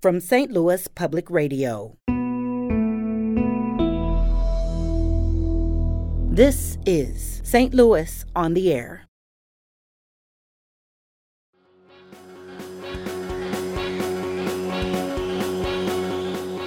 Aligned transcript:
from 0.00 0.20
St. 0.20 0.52
Louis 0.52 0.86
Public 0.88 1.28
Radio. 1.28 1.96
This 6.30 6.78
is 6.86 7.40
St. 7.42 7.74
Louis 7.74 8.24
on 8.36 8.54
the 8.54 8.72
Air. 8.72 9.04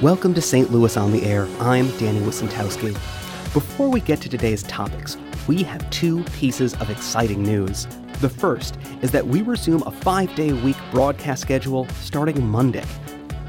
Welcome 0.02 0.34
to 0.34 0.42
St. 0.42 0.72
Louis 0.72 0.98
on 0.98 1.14
the 1.14 1.24
Air. 1.24 1.48
I'm 1.60 1.90
Danny 1.98 2.20
Wicentowski. 2.20 2.94
Before 3.54 3.88
we 3.88 4.02
get 4.02 4.20
to 4.22 4.30
today's 4.30 4.64
topics, 4.64 5.16
we 5.48 5.64
have 5.64 5.90
two 5.90 6.24
pieces 6.38 6.74
of 6.76 6.90
exciting 6.90 7.44
news. 7.44 7.88
The 8.20 8.30
first 8.30 8.78
is 9.02 9.12
that 9.12 9.26
we 9.26 9.42
resume 9.42 9.84
a 9.84 9.92
five 9.92 10.34
day 10.36 10.52
week 10.54 10.78
broadcast 10.92 11.42
schedule 11.42 11.88
starting 12.02 12.46
Monday. 12.46 12.84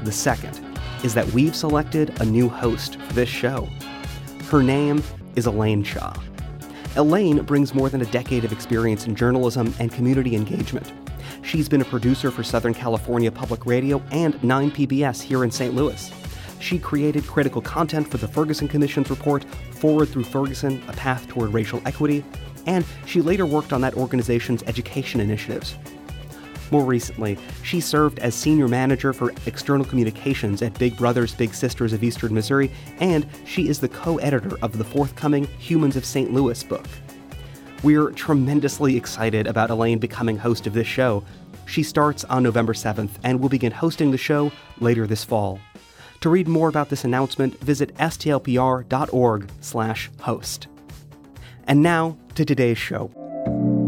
The 0.03 0.11
second 0.11 0.59
is 1.03 1.13
that 1.13 1.25
we've 1.27 1.55
selected 1.55 2.19
a 2.19 2.25
new 2.25 2.49
host 2.49 2.97
for 2.97 3.13
this 3.13 3.29
show. 3.29 3.69
Her 4.49 4.61
name 4.61 5.01
is 5.37 5.45
Elaine 5.45 5.81
Cha. 5.81 6.21
Elaine 6.97 7.41
brings 7.43 7.73
more 7.73 7.89
than 7.89 8.01
a 8.01 8.05
decade 8.05 8.43
of 8.43 8.51
experience 8.51 9.07
in 9.07 9.15
journalism 9.15 9.73
and 9.79 9.91
community 9.91 10.35
engagement. 10.35 10.91
She's 11.41 11.69
been 11.69 11.81
a 11.81 11.85
producer 11.85 12.31
for 12.31 12.43
Southern 12.43 12.73
California 12.73 13.31
Public 13.31 13.65
Radio 13.65 14.01
and 14.11 14.33
9PBS 14.41 15.21
here 15.21 15.45
in 15.45 15.51
St. 15.51 15.73
Louis. 15.73 16.11
She 16.59 16.79
created 16.79 17.25
critical 17.25 17.61
content 17.61 18.09
for 18.09 18.17
the 18.17 18.27
Ferguson 18.27 18.67
Commission's 18.67 19.09
report, 19.09 19.45
Forward 19.71 20.09
Through 20.09 20.25
Ferguson 20.25 20.83
A 20.89 20.93
Path 20.93 21.27
Toward 21.29 21.53
Racial 21.53 21.81
Equity, 21.85 22.25
and 22.65 22.85
she 23.05 23.21
later 23.21 23.45
worked 23.45 23.71
on 23.71 23.81
that 23.81 23.95
organization's 23.95 24.63
education 24.63 25.21
initiatives. 25.21 25.75
More 26.71 26.85
recently, 26.85 27.37
she 27.63 27.79
served 27.79 28.19
as 28.19 28.35
senior 28.35 28.67
manager 28.67 29.13
for 29.13 29.33
external 29.45 29.85
communications 29.85 30.61
at 30.61 30.77
Big 30.79 30.97
Brothers 30.97 31.35
Big 31.35 31.53
Sisters 31.53 31.93
of 31.93 32.03
Eastern 32.03 32.33
Missouri, 32.33 32.71
and 32.99 33.25
she 33.45 33.67
is 33.67 33.79
the 33.79 33.89
co 33.89 34.17
editor 34.17 34.57
of 34.61 34.77
the 34.77 34.83
forthcoming 34.83 35.45
Humans 35.59 35.95
of 35.95 36.05
St. 36.05 36.33
Louis 36.33 36.61
book. 36.63 36.85
We're 37.83 38.11
tremendously 38.11 38.95
excited 38.95 39.45
about 39.45 39.69
Elaine 39.69 39.99
becoming 39.99 40.37
host 40.37 40.67
of 40.67 40.73
this 40.73 40.87
show. 40.87 41.23
She 41.65 41.83
starts 41.83 42.23
on 42.25 42.43
November 42.43 42.73
7th 42.73 43.11
and 43.23 43.39
will 43.39 43.49
begin 43.49 43.71
hosting 43.71 44.11
the 44.11 44.17
show 44.17 44.51
later 44.79 45.05
this 45.05 45.23
fall. 45.23 45.59
To 46.21 46.29
read 46.29 46.47
more 46.47 46.69
about 46.69 46.89
this 46.89 47.03
announcement, 47.03 47.59
visit 47.59 47.93
stlpr.org/host. 47.95 50.67
And 51.65 51.81
now 51.81 52.17
to 52.35 52.45
today's 52.45 52.77
show. 52.77 53.82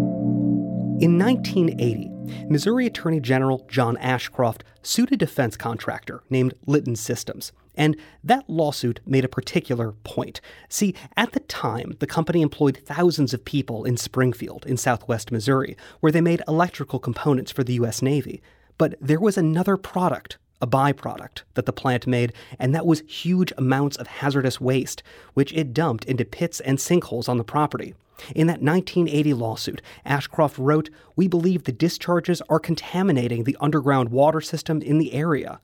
In 1.02 1.20
1980, 1.20 2.48
Missouri 2.50 2.86
Attorney 2.86 3.20
General 3.20 3.66
John 3.68 3.98
Ashcroft 3.98 4.64
sued 4.82 5.12
a 5.12 5.18
defense 5.18 5.58
contractor 5.58 6.24
named 6.30 6.54
Litton 6.68 6.96
Systems. 6.96 7.52
And 7.76 7.98
that 8.24 8.50
lawsuit 8.50 9.02
made 9.06 9.26
a 9.26 9.30
particular 9.30 9.92
point. 10.06 10.40
See, 10.70 10.96
at 11.18 11.34
the 11.34 11.42
time, 11.42 11.98
the 12.00 12.08
company 12.08 12.42
employed 12.42 12.82
thousands 12.86 13.34
of 13.34 13.44
people 13.44 13.84
in 13.84 13.98
Springfield, 13.98 14.66
in 14.66 14.78
southwest 14.78 15.34
Missouri, 15.34 15.76
where 16.00 16.14
they 16.14 16.22
made 16.22 16.42
electrical 16.48 17.00
components 17.00 17.52
for 17.52 17.66
the 17.66 17.74
U.S. 17.74 18.02
Navy. 18.02 18.42
But 18.78 18.96
there 19.02 19.20
was 19.20 19.38
another 19.38 19.76
product 19.76 20.38
a 20.62 20.68
byproduct 20.68 21.42
that 21.56 21.66
the 21.66 21.74
plant 21.74 22.08
made, 22.08 22.32
and 22.58 22.74
that 22.74 22.86
was 22.86 23.02
huge 23.02 23.52
amounts 23.58 23.98
of 23.98 24.08
hazardous 24.08 24.62
waste, 24.62 25.04
which 25.34 25.52
it 25.52 25.74
dumped 25.74 26.06
into 26.06 26.24
pits 26.24 26.62
and 26.62 26.78
sinkholes 26.78 27.28
on 27.28 27.38
the 27.38 27.44
property. 27.44 27.94
In 28.34 28.48
that 28.48 28.62
1980 28.62 29.34
lawsuit, 29.34 29.82
Ashcroft 30.06 30.58
wrote, 30.58 30.90
We 31.16 31.28
believe 31.28 31.64
the 31.64 31.72
discharges 31.72 32.42
are 32.50 32.60
contaminating 32.60 33.44
the 33.44 33.58
underground 33.60 34.10
water 34.10 34.42
system 34.42 34.82
in 34.82 34.98
the 34.98 35.14
area. 35.14 35.60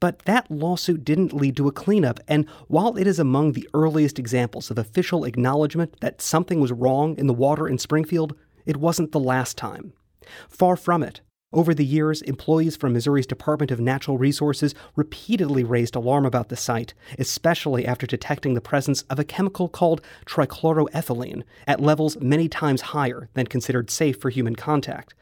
But 0.00 0.20
that 0.20 0.50
lawsuit 0.50 1.04
didn't 1.04 1.32
lead 1.32 1.56
to 1.56 1.68
a 1.68 1.72
cleanup, 1.72 2.20
and 2.28 2.46
while 2.68 2.96
it 2.96 3.06
is 3.06 3.18
among 3.18 3.52
the 3.52 3.68
earliest 3.72 4.18
examples 4.18 4.70
of 4.70 4.78
official 4.78 5.24
acknowledgement 5.24 6.00
that 6.00 6.20
something 6.20 6.60
was 6.60 6.72
wrong 6.72 7.16
in 7.16 7.26
the 7.26 7.34
water 7.34 7.66
in 7.66 7.78
Springfield, 7.78 8.36
it 8.66 8.76
wasn't 8.76 9.12
the 9.12 9.20
last 9.20 9.56
time. 9.56 9.92
Far 10.48 10.76
from 10.76 11.02
it. 11.02 11.20
Over 11.52 11.74
the 11.74 11.84
years, 11.84 12.22
employees 12.22 12.76
from 12.76 12.92
Missouri's 12.92 13.26
Department 13.26 13.70
of 13.70 13.78
Natural 13.78 14.18
Resources 14.18 14.74
repeatedly 14.96 15.62
raised 15.62 15.94
alarm 15.94 16.26
about 16.26 16.48
the 16.48 16.56
site, 16.56 16.92
especially 17.20 17.86
after 17.86 18.04
detecting 18.04 18.54
the 18.54 18.60
presence 18.60 19.02
of 19.02 19.20
a 19.20 19.24
chemical 19.24 19.68
called 19.68 20.02
trichloroethylene 20.26 21.44
at 21.68 21.80
levels 21.80 22.20
many 22.20 22.48
times 22.48 22.80
higher 22.80 23.28
than 23.34 23.46
considered 23.46 23.90
safe 23.90 24.20
for 24.20 24.28
human 24.28 24.56
contact. 24.56 25.14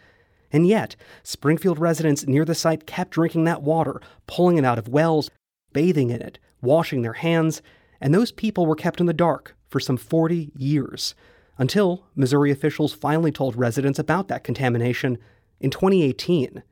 And 0.50 0.66
yet, 0.66 0.96
Springfield 1.22 1.78
residents 1.78 2.26
near 2.26 2.46
the 2.46 2.54
site 2.54 2.86
kept 2.86 3.10
drinking 3.10 3.44
that 3.44 3.62
water, 3.62 4.00
pulling 4.26 4.56
it 4.56 4.64
out 4.64 4.78
of 4.78 4.88
wells, 4.88 5.30
bathing 5.74 6.08
in 6.08 6.22
it, 6.22 6.38
washing 6.62 7.02
their 7.02 7.14
hands, 7.14 7.60
and 8.00 8.14
those 8.14 8.32
people 8.32 8.64
were 8.64 8.76
kept 8.76 8.98
in 8.98 9.06
the 9.06 9.12
dark 9.12 9.54
for 9.68 9.78
some 9.78 9.98
40 9.98 10.52
years. 10.56 11.14
Until 11.58 12.06
Missouri 12.16 12.50
officials 12.50 12.94
finally 12.94 13.30
told 13.30 13.56
residents 13.56 13.98
about 13.98 14.28
that 14.28 14.42
contamination 14.42 15.18
in 15.64 15.70
2018. 15.70 16.62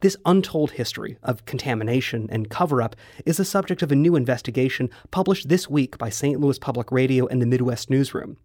This 0.00 0.16
untold 0.26 0.72
history 0.72 1.16
of 1.22 1.44
contamination 1.44 2.26
and 2.28 2.50
cover 2.50 2.82
up 2.82 2.96
is 3.24 3.36
the 3.36 3.44
subject 3.44 3.82
of 3.82 3.92
a 3.92 3.96
new 3.96 4.16
investigation 4.16 4.90
published 5.12 5.48
this 5.48 5.70
week 5.70 5.96
by 5.96 6.10
St. 6.10 6.40
Louis 6.40 6.58
Public 6.58 6.90
Radio 6.90 7.26
and 7.28 7.40
the 7.40 7.46
Midwest 7.46 7.88
Newsroom. 7.88 8.36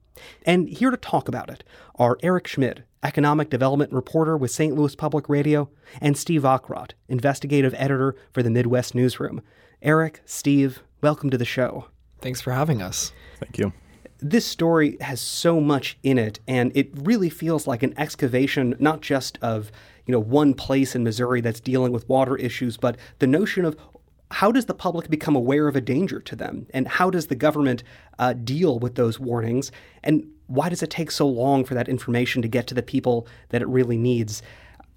And 0.45 0.69
here 0.69 0.91
to 0.91 0.97
talk 0.97 1.27
about 1.27 1.49
it 1.49 1.63
are 1.95 2.19
Eric 2.21 2.45
Schmid, 2.45 2.83
economic 3.01 3.49
development 3.49 3.91
reporter 3.91 4.37
with 4.37 4.51
St. 4.51 4.75
Louis 4.75 4.95
Public 4.95 5.27
Radio, 5.27 5.67
and 5.99 6.15
Steve 6.15 6.43
Vockrodt, 6.43 6.91
investigative 7.09 7.73
editor 7.75 8.15
for 8.31 8.43
the 8.43 8.51
Midwest 8.51 8.93
Newsroom. 8.93 9.41
Eric, 9.81 10.21
Steve, 10.25 10.83
welcome 11.01 11.31
to 11.31 11.39
the 11.39 11.45
show. 11.45 11.87
Thanks 12.19 12.39
for 12.39 12.51
having 12.51 12.83
us. 12.83 13.13
Thank 13.39 13.57
you 13.57 13.73
this 14.21 14.45
story 14.45 14.97
has 15.01 15.19
so 15.19 15.59
much 15.59 15.97
in 16.03 16.17
it, 16.17 16.39
and 16.47 16.71
it 16.75 16.89
really 16.95 17.29
feels 17.29 17.65
like 17.65 17.83
an 17.83 17.93
excavation 17.97 18.75
not 18.79 19.01
just 19.01 19.37
of 19.41 19.71
you 20.05 20.11
know 20.11 20.19
one 20.19 20.53
place 20.53 20.95
in 20.95 21.03
Missouri 21.03 21.41
that's 21.41 21.59
dealing 21.59 21.91
with 21.91 22.07
water 22.07 22.37
issues, 22.37 22.77
but 22.77 22.97
the 23.19 23.27
notion 23.27 23.65
of 23.65 23.75
how 24.29 24.51
does 24.51 24.65
the 24.65 24.73
public 24.73 25.09
become 25.09 25.35
aware 25.35 25.67
of 25.67 25.75
a 25.75 25.81
danger 25.81 26.19
to 26.21 26.35
them, 26.35 26.67
and 26.73 26.87
how 26.87 27.09
does 27.09 27.27
the 27.27 27.35
government 27.35 27.83
uh, 28.19 28.33
deal 28.33 28.79
with 28.79 28.95
those 28.95 29.19
warnings, 29.19 29.71
and 30.03 30.29
why 30.47 30.69
does 30.69 30.83
it 30.83 30.89
take 30.89 31.11
so 31.11 31.27
long 31.27 31.65
for 31.65 31.73
that 31.73 31.89
information 31.89 32.41
to 32.41 32.47
get 32.47 32.67
to 32.67 32.75
the 32.75 32.83
people 32.83 33.27
that 33.49 33.61
it 33.61 33.67
really 33.67 33.97
needs? 33.97 34.43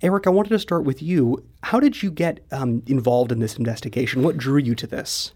Eric, 0.02 0.26
I 0.26 0.30
wanted 0.30 0.50
to 0.50 0.58
start 0.58 0.84
with 0.84 1.00
you. 1.00 1.42
How 1.62 1.80
did 1.80 2.02
you 2.02 2.10
get 2.10 2.44
um, 2.52 2.82
involved 2.86 3.32
in 3.32 3.38
this 3.38 3.56
investigation? 3.56 4.22
What 4.22 4.36
drew 4.36 4.58
you 4.58 4.74
to 4.74 4.86
this? 4.86 5.32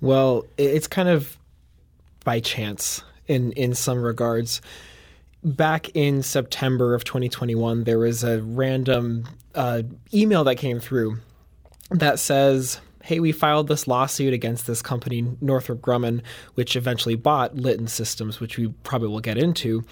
Well, 0.00 0.46
it's 0.56 0.88
kind 0.88 1.08
of 1.08 1.38
by 2.24 2.40
chance 2.40 3.02
in 3.30 3.52
in 3.52 3.74
some 3.74 4.02
regards. 4.02 4.60
Back 5.42 5.88
in 5.94 6.22
September 6.22 6.94
of 6.94 7.04
2021, 7.04 7.84
there 7.84 7.98
was 7.98 8.22
a 8.22 8.42
random 8.42 9.26
uh, 9.54 9.82
email 10.12 10.44
that 10.44 10.56
came 10.56 10.80
through 10.80 11.18
that 11.90 12.18
says, 12.18 12.80
"Hey, 13.02 13.20
we 13.20 13.32
filed 13.32 13.68
this 13.68 13.88
lawsuit 13.88 14.34
against 14.34 14.66
this 14.66 14.82
company, 14.82 15.24
Northrop 15.40 15.80
Grumman, 15.80 16.22
which 16.54 16.76
eventually 16.76 17.14
bought 17.14 17.56
Litton 17.56 17.88
Systems, 17.88 18.40
which 18.40 18.58
we 18.58 18.68
probably 18.82 19.08
will 19.08 19.20
get 19.20 19.38
into." 19.38 19.84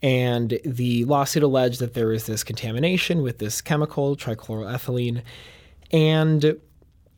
And 0.00 0.58
the 0.64 1.04
lawsuit 1.04 1.42
alleged 1.42 1.80
that 1.80 1.94
there 1.94 2.08
was 2.08 2.26
this 2.26 2.44
contamination 2.44 3.22
with 3.22 3.38
this 3.38 3.60
chemical, 3.60 4.16
trichloroethylene. 4.16 5.22
And 5.90 6.60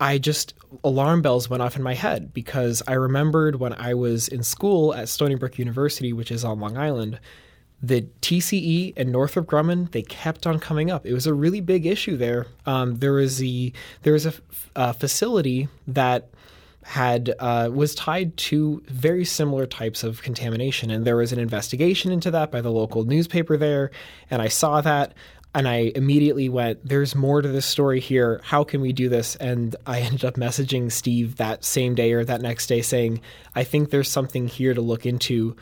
I 0.00 0.16
just 0.18 0.54
alarm 0.82 1.20
bells 1.20 1.50
went 1.50 1.62
off 1.62 1.76
in 1.76 1.82
my 1.82 1.94
head 1.94 2.32
because 2.32 2.82
I 2.88 2.94
remembered 2.94 3.56
when 3.56 3.74
I 3.74 3.94
was 3.94 4.28
in 4.28 4.42
school 4.42 4.94
at 4.94 5.08
Stony 5.08 5.34
Brook 5.34 5.58
University, 5.58 6.12
which 6.12 6.30
is 6.30 6.42
on 6.42 6.58
Long 6.58 6.78
Island, 6.78 7.20
the 7.82 8.02
TCE 8.22 8.94
and 8.96 9.12
Northrop 9.12 9.46
Grumman 9.46 9.90
they 9.92 10.02
kept 10.02 10.46
on 10.46 10.58
coming 10.58 10.90
up. 10.90 11.06
It 11.06 11.12
was 11.12 11.26
a 11.26 11.34
really 11.34 11.60
big 11.60 11.86
issue 11.86 12.16
there. 12.16 12.46
Um, 12.66 12.96
there 12.96 13.12
was 13.12 13.42
a 13.42 13.72
there 14.02 14.14
was 14.14 14.26
a, 14.26 14.32
a 14.74 14.94
facility 14.94 15.68
that 15.86 16.30
had 16.82 17.34
uh, 17.38 17.70
was 17.72 17.94
tied 17.94 18.36
to 18.36 18.82
very 18.86 19.24
similar 19.24 19.66
types 19.66 20.02
of 20.02 20.22
contamination, 20.22 20.90
and 20.90 21.04
there 21.04 21.16
was 21.16 21.32
an 21.32 21.38
investigation 21.38 22.10
into 22.10 22.30
that 22.30 22.50
by 22.50 22.60
the 22.60 22.70
local 22.70 23.04
newspaper 23.04 23.56
there. 23.56 23.90
And 24.30 24.40
I 24.40 24.48
saw 24.48 24.80
that 24.80 25.14
and 25.54 25.66
I 25.66 25.92
immediately 25.96 26.48
went, 26.48 26.86
there's 26.86 27.14
more 27.14 27.42
to 27.42 27.48
this 27.48 27.66
story 27.66 27.98
here. 27.98 28.40
How 28.44 28.62
can 28.62 28.80
we 28.80 28.92
do 28.92 29.08
this? 29.08 29.36
And 29.36 29.74
I 29.86 30.00
ended 30.00 30.24
up 30.24 30.34
messaging 30.34 30.92
Steve 30.92 31.36
that 31.36 31.64
same 31.64 31.94
day 31.94 32.12
or 32.12 32.24
that 32.24 32.40
next 32.40 32.66
day 32.66 32.82
saying, 32.82 33.20
I 33.54 33.64
think 33.64 33.90
there's 33.90 34.10
something 34.10 34.46
here 34.46 34.74
to 34.74 34.80
look 34.80 35.06
into. 35.06 35.56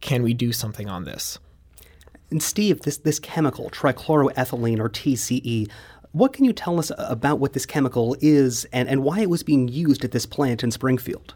Can 0.00 0.22
we 0.22 0.34
do 0.34 0.52
something 0.52 0.88
on 0.88 1.04
this? 1.04 1.38
And 2.30 2.42
Steve, 2.42 2.80
this, 2.82 2.98
this 2.98 3.18
chemical, 3.18 3.70
trichloroethylene 3.70 4.80
or 4.80 4.88
TCE, 4.88 5.70
what 6.12 6.32
can 6.32 6.44
you 6.44 6.52
tell 6.52 6.78
us 6.78 6.90
about 6.98 7.38
what 7.38 7.52
this 7.52 7.66
chemical 7.66 8.16
is 8.20 8.64
and, 8.72 8.88
and 8.88 9.02
why 9.02 9.20
it 9.20 9.30
was 9.30 9.42
being 9.42 9.68
used 9.68 10.04
at 10.04 10.12
this 10.12 10.26
plant 10.26 10.62
in 10.62 10.70
Springfield? 10.70 11.34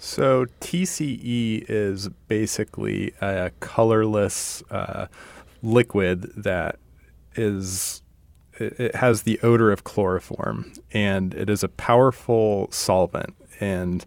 So, 0.00 0.46
TCE 0.60 1.64
is 1.68 2.08
basically 2.28 3.12
a 3.20 3.50
colorless 3.58 4.62
uh, 4.70 5.08
liquid 5.60 6.30
that 6.36 6.78
is 7.38 8.02
it, 8.54 8.94
has 8.96 9.22
the 9.22 9.38
odor 9.42 9.70
of 9.70 9.84
chloroform, 9.84 10.72
and 10.92 11.34
it 11.34 11.48
is 11.48 11.62
a 11.62 11.68
powerful 11.68 12.68
solvent. 12.70 13.34
And 13.60 14.04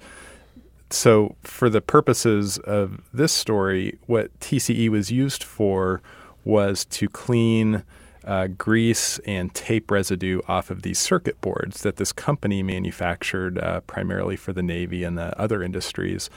so, 0.90 1.36
for 1.44 1.70
the 1.70 1.82
purposes 1.82 2.58
of 2.60 3.02
this 3.14 3.32
story, 3.32 3.98
what 4.08 4.38
TCE 4.40 4.90
was 4.90 5.12
used 5.12 5.44
for 5.44 6.02
was 6.44 6.86
to 6.86 7.08
clean 7.08 7.84
uh, 8.26 8.48
grease 8.48 9.20
and 9.20 9.54
tape 9.54 9.90
residue 9.90 10.42
off 10.48 10.70
of 10.70 10.84
these 10.84 11.00
circuit 11.00 11.40
boards 11.42 11.82
that 11.82 11.96
this 11.96 12.12
company 12.12 12.62
manufactured 12.62 13.58
uh, 13.58 13.82
primarily 13.82 14.36
for 14.36 14.54
the 14.54 14.62
Navy 14.62 15.04
and 15.04 15.18
the 15.18 15.40
other 15.40 15.64
industries. 15.64 16.30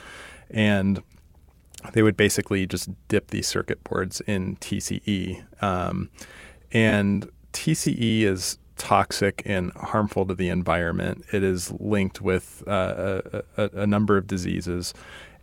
And 0.50 1.02
they 1.93 2.02
would 2.02 2.17
basically 2.17 2.67
just 2.67 2.88
dip 3.08 3.29
these 3.29 3.46
circuit 3.46 3.82
boards 3.85 4.23
in 4.23 4.56
TCE. 4.56 5.44
Um, 5.62 6.11
and 6.75 7.31
TCE 7.53 8.23
is 8.23 8.59
toxic 8.76 9.43
and 9.47 9.73
harmful 9.73 10.26
to 10.26 10.35
the 10.35 10.49
environment. 10.49 11.25
It 11.32 11.43
is 11.43 11.73
linked 11.73 12.21
with 12.21 12.62
uh, 12.67 13.21
a, 13.56 13.71
a, 13.75 13.87
number 13.87 14.17
of 14.17 14.26
diseases. 14.26 14.93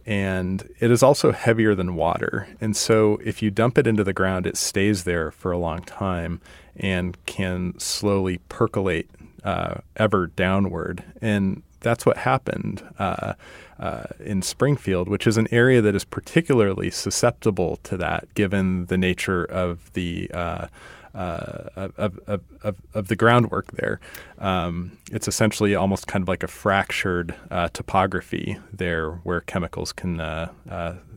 And 0.05 0.67
it 0.79 0.91
is 0.91 1.01
also 1.01 1.31
heavier 1.31 1.73
than 1.73 1.95
water. 1.95 2.49
And 2.59 2.75
so, 2.75 3.19
if 3.23 3.41
you 3.41 3.51
dump 3.51 3.77
it 3.77 3.87
into 3.87 4.03
the 4.03 4.13
ground, 4.13 4.45
it 4.47 4.57
stays 4.57 5.03
there 5.03 5.31
for 5.31 5.51
a 5.51 5.57
long 5.57 5.83
time 5.83 6.41
and 6.75 7.23
can 7.25 7.77
slowly 7.77 8.39
percolate 8.49 9.09
uh, 9.43 9.75
ever 9.95 10.27
downward. 10.27 11.03
And 11.21 11.61
that's 11.81 12.05
what 12.05 12.17
happened 12.17 12.83
uh, 12.99 13.33
uh, 13.79 14.03
in 14.19 14.41
Springfield, 14.41 15.07
which 15.07 15.27
is 15.27 15.37
an 15.37 15.47
area 15.51 15.81
that 15.81 15.95
is 15.95 16.03
particularly 16.03 16.89
susceptible 16.89 17.77
to 17.83 17.97
that, 17.97 18.33
given 18.33 18.85
the 18.85 18.97
nature 18.97 19.43
of 19.45 19.93
the 19.93 20.29
uh, 20.33 20.67
uh 21.13 21.69
of, 21.75 22.19
of, 22.27 22.41
of, 22.63 22.75
of, 22.93 23.07
the 23.07 23.15
groundwork 23.15 23.71
there. 23.73 23.99
Um, 24.39 24.97
it's 25.11 25.27
essentially 25.27 25.75
almost 25.75 26.07
kind 26.07 26.23
of 26.23 26.27
like 26.27 26.43
a 26.43 26.47
fractured 26.47 27.35
uh, 27.49 27.69
topography 27.73 28.57
there, 28.71 29.11
where 29.23 29.41
chemicals 29.41 29.91
can 29.91 30.21
uh, 30.21 30.51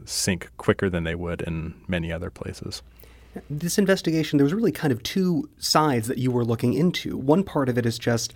sink 0.04 0.50
quicker 0.56 0.90
than 0.90 1.04
they 1.04 1.14
would 1.14 1.42
in 1.42 1.74
many 1.88 2.12
other 2.12 2.30
places. 2.30 2.82
This 3.50 3.78
investigation, 3.78 4.36
there 4.36 4.44
was 4.44 4.54
really 4.54 4.72
kind 4.72 4.92
of 4.92 5.02
two 5.02 5.48
sides 5.58 6.06
that 6.08 6.18
you 6.18 6.30
were 6.30 6.44
looking 6.44 6.74
into. 6.74 7.16
One 7.16 7.42
part 7.42 7.68
of 7.68 7.76
it 7.76 7.84
is 7.84 7.98
just 7.98 8.32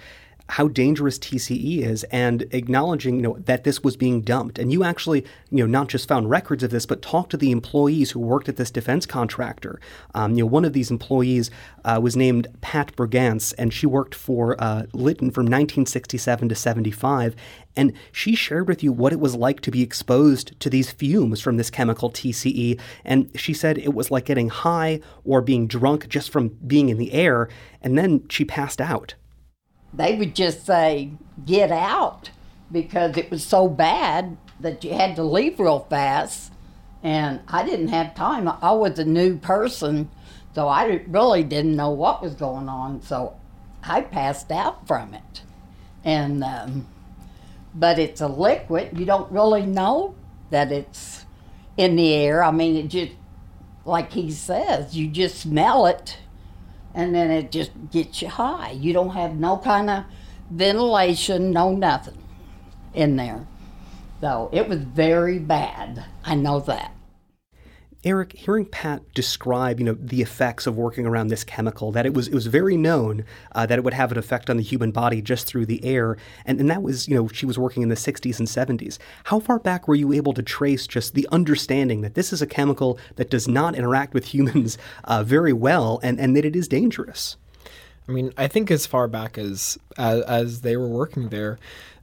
how 0.49 0.69
dangerous 0.69 1.19
TCE 1.19 1.83
is 1.83 2.05
and 2.05 2.43
acknowledging 2.53 3.17
you 3.17 3.23
know 3.23 3.37
that 3.41 3.65
this 3.65 3.83
was 3.83 3.97
being 3.97 4.23
dumped. 4.23 4.59
And 4.59 4.73
you 4.73 4.85
actually 4.85 5.25
you 5.51 5.59
know 5.59 5.67
not 5.67 5.89
just 5.89 6.09
found 6.09 6.31
records 6.31 6.63
of 6.63 6.71
this 6.71 6.87
but 6.87 7.03
talked 7.03 7.31
to 7.31 7.37
the 7.37 7.51
employees 7.51 8.11
who 8.11 8.21
worked 8.21 8.49
at 8.49 8.57
this 8.57 8.71
defense 8.71 9.07
contractor. 9.07 9.81
Um, 10.15 10.33
you 10.33 10.45
know 10.45 10.47
one 10.47 10.65
of 10.65 10.73
these 10.73 10.91
employees 10.91 11.51
uh, 11.85 12.01
was 12.03 12.17
named 12.17 12.47
Pat 12.61 12.95
Brigance 12.97 13.53
and 13.59 13.73
she 13.73 13.87
worked 13.87 14.15
for 14.15 14.57
uh, 14.63 14.85
Litton 14.93 15.31
from 15.31 15.45
1967 15.45 16.49
to 16.49 16.55
75 16.55 17.37
and 17.77 17.93
she 18.11 18.35
shared 18.35 18.69
with 18.69 18.83
you 18.83 18.93
what 18.93 19.13
it 19.13 19.21
was 19.21 19.37
like 19.37 19.61
to 19.61 19.71
be 19.71 19.83
exposed 19.83 20.59
to 20.61 20.71
these 20.71 20.91
fumes 20.91 21.41
from 21.41 21.59
this 21.59 21.71
chemical 21.71 22.11
TCE 22.11 22.81
and 23.05 23.31
she 23.39 23.53
said 23.53 23.79
it 23.79 23.95
was 23.95 24.11
like 24.11 24.25
getting 24.25 24.49
high 24.49 25.01
or 25.25 25.43
being 25.43 25.67
drunk 25.67 26.09
just 26.09 26.31
from 26.31 26.49
being 26.67 26.89
in 26.89 26.97
the 26.97 27.13
air. 27.13 27.49
And 27.83 27.97
then 27.97 28.27
she 28.29 28.45
passed 28.45 28.81
out 28.81 29.15
they 29.93 30.17
would 30.17 30.35
just 30.35 30.67
say, 30.67 31.13
get 31.45 31.71
out, 31.71 32.31
because 32.71 33.17
it 33.17 33.31
was 33.31 33.45
so 33.45 33.69
bad 33.69 34.37
that 34.61 34.85
you 34.85 34.93
had 34.93 35.17
to 35.17 35.23
leave 35.23 35.59
real 35.59 35.87
fast. 35.89 36.53
And 37.03 37.41
I 37.49 37.65
didn't 37.65 37.89
have 37.89 38.15
time. 38.15 38.49
I 38.49 38.73
was 38.73 38.99
a 38.99 39.05
new 39.05 39.39
person, 39.39 40.11
so 40.55 40.69
I 40.69 41.03
really 41.07 41.45
didn't 41.45 41.77
know 41.77 41.91
what 41.91 42.21
was 42.21 42.35
going 42.35 42.69
on. 42.69 43.01
So 43.03 43.37
I 43.83 44.01
passed 44.01 44.51
out 44.51 44.87
from 44.87 45.15
it. 45.15 45.43
And, 46.05 46.43
um, 46.43 46.89
but 47.75 47.99
it's 47.99 48.21
a 48.21 48.29
liquid. 48.29 48.99
You 48.99 49.05
don't 49.05 49.31
really 49.31 49.65
know 49.65 50.15
that 50.51 50.73
it's 50.73 51.25
in 51.77 51.97
the 51.97 52.13
air. 52.13 52.43
I 52.43 52.51
mean, 52.51 52.77
it 52.77 52.89
just, 52.89 53.13
like 53.85 54.13
he 54.13 54.31
says, 54.33 54.97
you 54.97 55.09
just 55.09 55.39
smell 55.39 55.87
it 55.87 56.19
and 56.95 57.15
then 57.15 57.31
it 57.31 57.51
just 57.53 57.71
gets 57.91 58.23
you 58.23 58.29
high. 58.29 58.73
You 58.73 58.93
don't 58.93 59.11
have 59.11 59.35
no 59.35 59.57
kind 59.59 59.91
of 59.91 60.05
ventilation, 60.51 61.51
no 61.51 61.73
nothing 61.75 62.19
in 62.95 63.17
there. 63.17 63.47
So 64.21 64.51
it 64.53 64.69
was 64.69 64.79
very 64.79 65.39
bad. 65.39 66.05
I 66.25 66.35
know 66.35 66.61
that. 66.61 66.93
Eric, 68.05 68.33
hearing 68.33 68.65
Pat 68.65 69.03
describe, 69.13 69.81
you 69.81 69.85
know, 69.85 69.97
the 69.99 70.23
effects 70.23 70.69
of 70.69 70.77
working 70.77 71.05
around 71.05 71.29
this 71.29 71.43
chemical, 71.43 71.91
that 71.91 72.07
it 72.07 72.15
was 72.15 72.29
it 72.29 72.35
was 72.35 72.47
very 72.47 72.77
known 72.77 73.25
uh, 73.53 73.67
that 73.67 73.77
it 73.77 73.83
would 73.83 73.95
have 73.95 74.13
an 74.13 74.19
effect 74.19 74.49
on 74.49 74.57
the 74.57 74.63
human 74.63 74.93
body 74.93 75.21
just 75.21 75.47
through 75.47 75.67
the 75.67 75.85
air, 75.85 76.17
and 76.45 76.61
and 76.61 76.71
that 76.71 76.81
was, 76.81 77.09
you 77.09 77.17
know, 77.17 77.27
she 77.27 77.45
was 77.45 77.59
working 77.59 77.83
in 77.83 77.89
the 77.89 77.97
60s 77.97 78.39
and 78.39 78.47
70s. 78.47 78.99
How 79.25 79.41
far 79.41 79.59
back 79.59 79.89
were 79.89 79.97
you 79.97 80.13
able 80.13 80.33
to 80.35 80.43
trace 80.43 80.87
just 80.87 81.15
the 81.15 81.27
understanding 81.33 82.03
that 82.03 82.15
this 82.15 82.33
is 82.33 82.41
a 82.41 82.47
chemical 82.47 83.01
that 83.17 83.31
does 83.31 83.49
not 83.49 83.75
interact 83.75 84.15
with 84.15 84.27
humans 84.27 84.79
uh, 85.05 85.25
very 85.25 85.53
well, 85.53 85.99
and 86.05 86.21
and 86.21 86.37
that 86.37 86.45
it 86.45 86.55
is 86.55 86.69
dangerous? 86.69 87.37
I 88.09 88.13
mean, 88.13 88.33
I 88.39 88.47
think 88.47 88.71
as 88.71 88.87
far 88.87 89.09
back 89.09 89.37
as 89.37 89.77
as, 89.97 90.23
as 90.23 90.61
they 90.61 90.77
were 90.77 90.89
working 90.89 91.31
there, 91.31 91.59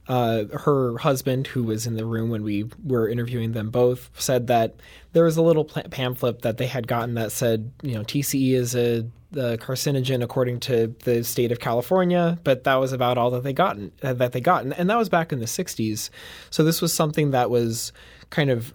uh, 0.08 0.44
her 0.58 0.98
husband, 0.98 1.48
who 1.48 1.64
was 1.64 1.86
in 1.86 1.96
the 1.96 2.04
room 2.04 2.30
when 2.30 2.42
we 2.42 2.64
were 2.84 3.08
interviewing 3.08 3.52
them 3.52 3.70
both, 3.70 4.10
said 4.14 4.46
that 4.46 4.76
there 5.12 5.24
was 5.24 5.36
a 5.36 5.42
little 5.42 5.64
pamphlet 5.64 6.42
that 6.42 6.58
they 6.58 6.66
had 6.66 6.86
gotten 6.86 7.14
that 7.14 7.32
said, 7.32 7.72
you 7.82 7.94
know, 7.94 8.02
TCE 8.02 8.52
is 8.52 8.76
a, 8.76 9.06
a 9.32 9.56
carcinogen 9.56 10.22
according 10.22 10.60
to 10.60 10.94
the 11.04 11.24
state 11.24 11.50
of 11.50 11.58
California, 11.58 12.38
but 12.44 12.64
that 12.64 12.76
was 12.76 12.92
about 12.92 13.18
all 13.18 13.30
that 13.30 13.42
they 13.42 13.52
gotten 13.52 13.90
uh, 14.02 14.12
that 14.12 14.32
they 14.32 14.40
got, 14.40 14.62
and, 14.62 14.74
and 14.74 14.88
that 14.88 14.96
was 14.96 15.08
back 15.08 15.32
in 15.32 15.40
the 15.40 15.46
'60s. 15.46 16.10
So 16.50 16.62
this 16.62 16.80
was 16.80 16.92
something 16.92 17.32
that 17.32 17.50
was 17.50 17.92
kind 18.30 18.50
of 18.50 18.74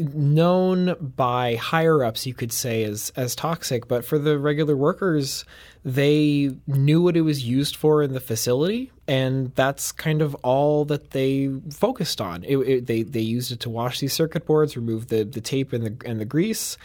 known 0.00 0.96
by 1.00 1.56
higher 1.56 2.04
ups, 2.04 2.26
you 2.26 2.34
could 2.34 2.52
say, 2.52 2.84
as 2.84 3.12
as 3.16 3.34
toxic, 3.34 3.88
but 3.88 4.04
for 4.04 4.18
the 4.18 4.38
regular 4.38 4.76
workers, 4.76 5.44
they 5.84 6.50
knew 6.66 7.02
what 7.02 7.16
it 7.16 7.22
was 7.22 7.46
used 7.46 7.76
for 7.76 8.02
in 8.02 8.12
the 8.12 8.20
facility, 8.20 8.90
and 9.06 9.54
that's 9.54 9.92
kind 9.92 10.22
of 10.22 10.34
all 10.36 10.84
that 10.86 11.10
they 11.10 11.50
focused 11.70 12.20
on. 12.20 12.44
It, 12.44 12.56
it, 12.56 12.86
they 12.86 13.02
they 13.02 13.20
used 13.20 13.52
it 13.52 13.60
to 13.60 13.70
wash 13.70 14.00
these 14.00 14.12
circuit 14.12 14.46
boards, 14.46 14.76
remove 14.76 15.08
the 15.08 15.24
the 15.24 15.40
tape 15.40 15.72
and 15.72 15.84
the 15.84 16.08
and 16.08 16.20
the 16.20 16.24
grease, 16.24 16.76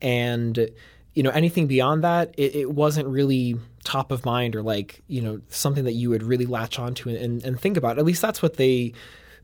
and 0.00 0.70
you 1.14 1.22
know 1.22 1.30
anything 1.30 1.66
beyond 1.66 2.04
that, 2.04 2.34
it, 2.36 2.54
it 2.54 2.70
wasn't 2.72 3.08
really 3.08 3.56
top 3.84 4.12
of 4.12 4.24
mind 4.24 4.54
or 4.54 4.62
like 4.62 5.02
you 5.08 5.20
know 5.20 5.40
something 5.48 5.84
that 5.84 5.92
you 5.92 6.10
would 6.10 6.22
really 6.22 6.46
latch 6.46 6.78
onto 6.78 7.08
and, 7.08 7.18
and, 7.18 7.44
and 7.44 7.60
think 7.60 7.76
about. 7.76 7.98
At 7.98 8.04
least 8.04 8.22
that's 8.22 8.42
what 8.42 8.56
they 8.56 8.92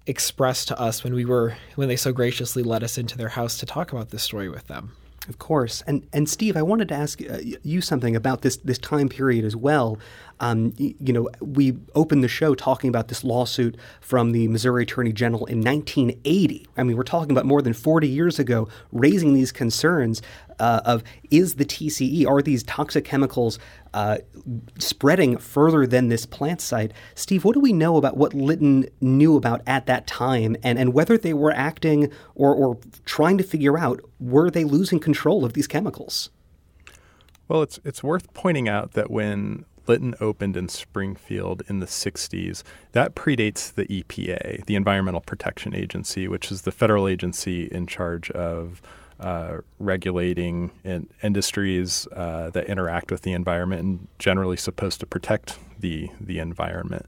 expressed 0.08 0.68
to 0.68 0.80
us 0.80 1.04
when 1.04 1.14
we 1.14 1.24
were 1.24 1.56
when 1.76 1.88
they 1.88 1.96
so 1.96 2.12
graciously 2.12 2.62
let 2.62 2.82
us 2.82 2.98
into 2.98 3.16
their 3.16 3.28
house 3.28 3.58
to 3.58 3.66
talk 3.66 3.92
about 3.92 4.08
this 4.10 4.22
story 4.22 4.48
with 4.48 4.66
them. 4.66 4.92
Of 5.28 5.38
course, 5.38 5.82
and 5.86 6.06
and 6.12 6.26
Steve, 6.28 6.56
I 6.56 6.62
wanted 6.62 6.88
to 6.88 6.94
ask 6.94 7.20
uh, 7.20 7.38
you 7.62 7.82
something 7.82 8.16
about 8.16 8.40
this 8.40 8.56
this 8.56 8.78
time 8.78 9.10
period 9.10 9.44
as 9.44 9.54
well. 9.54 9.98
Um, 10.40 10.72
you, 10.78 11.12
know, 11.12 11.28
we 11.40 11.76
opened 11.96 12.22
the 12.22 12.28
show 12.28 12.54
talking 12.54 12.88
about 12.88 13.08
this 13.08 13.24
lawsuit 13.24 13.76
from 14.00 14.30
the 14.30 14.46
Missouri 14.46 14.84
Attorney 14.84 15.12
General 15.12 15.44
in 15.46 15.60
1980. 15.60 16.66
I 16.76 16.84
mean, 16.84 16.96
we're 16.96 17.02
talking 17.02 17.32
about 17.32 17.44
more 17.44 17.60
than 17.60 17.72
40 17.72 18.06
years 18.06 18.38
ago, 18.38 18.68
raising 18.92 19.34
these 19.34 19.50
concerns 19.50 20.22
uh, 20.60 20.80
of 20.84 21.02
is 21.30 21.54
the 21.54 21.64
TCE, 21.64 22.26
are 22.26 22.40
these 22.40 22.62
toxic 22.62 23.04
chemicals 23.04 23.58
uh, 23.98 24.18
spreading 24.78 25.36
further 25.36 25.84
than 25.84 26.06
this 26.06 26.24
plant 26.24 26.60
site? 26.60 26.92
Steve, 27.16 27.44
what 27.44 27.54
do 27.54 27.60
we 27.60 27.72
know 27.72 27.96
about 27.96 28.16
what 28.16 28.32
Litton 28.32 28.86
knew 29.00 29.36
about 29.36 29.60
at 29.66 29.86
that 29.86 30.06
time 30.06 30.56
and, 30.62 30.78
and 30.78 30.94
whether 30.94 31.18
they 31.18 31.34
were 31.34 31.50
acting 31.50 32.12
or, 32.36 32.54
or 32.54 32.78
trying 33.04 33.36
to 33.38 33.44
figure 33.44 33.76
out 33.76 34.00
were 34.20 34.50
they 34.50 34.62
losing 34.62 35.00
control 35.00 35.44
of 35.44 35.54
these 35.54 35.66
chemicals? 35.66 36.30
Well, 37.48 37.62
it's 37.62 37.80
it's 37.84 38.04
worth 38.04 38.32
pointing 38.34 38.68
out 38.68 38.92
that 38.92 39.10
when 39.10 39.64
Litton 39.88 40.14
opened 40.20 40.56
in 40.56 40.68
Springfield 40.68 41.62
in 41.66 41.80
the 41.80 41.86
60s. 41.86 42.62
That 42.92 43.14
predates 43.14 43.72
the 43.72 43.86
EPA, 43.86 44.66
the 44.66 44.76
Environmental 44.76 45.22
Protection 45.22 45.74
Agency, 45.74 46.28
which 46.28 46.52
is 46.52 46.62
the 46.62 46.70
federal 46.70 47.08
agency 47.08 47.64
in 47.64 47.86
charge 47.86 48.30
of 48.32 48.82
uh, 49.20 49.58
regulating 49.78 50.70
in 50.84 51.08
industries 51.22 52.06
uh, 52.12 52.50
that 52.50 52.66
interact 52.66 53.10
with 53.10 53.22
the 53.22 53.32
environment 53.32 53.82
and 53.82 54.08
generally 54.18 54.56
supposed 54.56 55.00
to 55.00 55.06
protect 55.06 55.58
the 55.78 56.08
the 56.20 56.38
environment. 56.38 57.06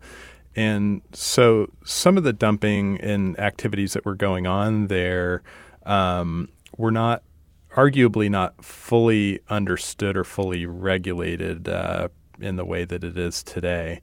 And 0.56 1.02
so 1.12 1.68
some 1.84 2.16
of 2.16 2.24
the 2.24 2.32
dumping 2.32 3.00
and 3.00 3.38
activities 3.38 3.92
that 3.92 4.04
were 4.04 4.16
going 4.16 4.46
on 4.46 4.88
there 4.88 5.42
um, 5.86 6.48
were 6.76 6.90
not 6.90 7.22
arguably 7.76 8.28
not 8.28 8.64
fully 8.64 9.40
understood 9.48 10.16
or 10.16 10.24
fully 10.24 10.66
regulated 10.66 11.68
uh, 11.68 12.08
in 12.40 12.56
the 12.56 12.64
way 12.64 12.84
that 12.84 13.04
it 13.04 13.16
is 13.16 13.42
today. 13.42 14.00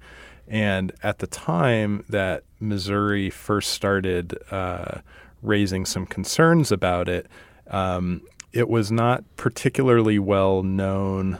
And 0.47 0.93
at 1.03 1.19
the 1.19 1.27
time 1.27 2.05
that 2.07 2.43
Missouri 2.61 3.29
first 3.29 3.71
started 3.71 4.37
uh, 4.49 5.01
raising 5.41 5.85
some 5.85 6.05
concerns 6.05 6.71
about 6.71 7.09
it, 7.09 7.27
um, 7.69 8.21
it 8.53 8.69
was 8.69 8.91
not 8.91 9.23
particularly 9.35 10.19
well 10.19 10.63
known 10.63 11.39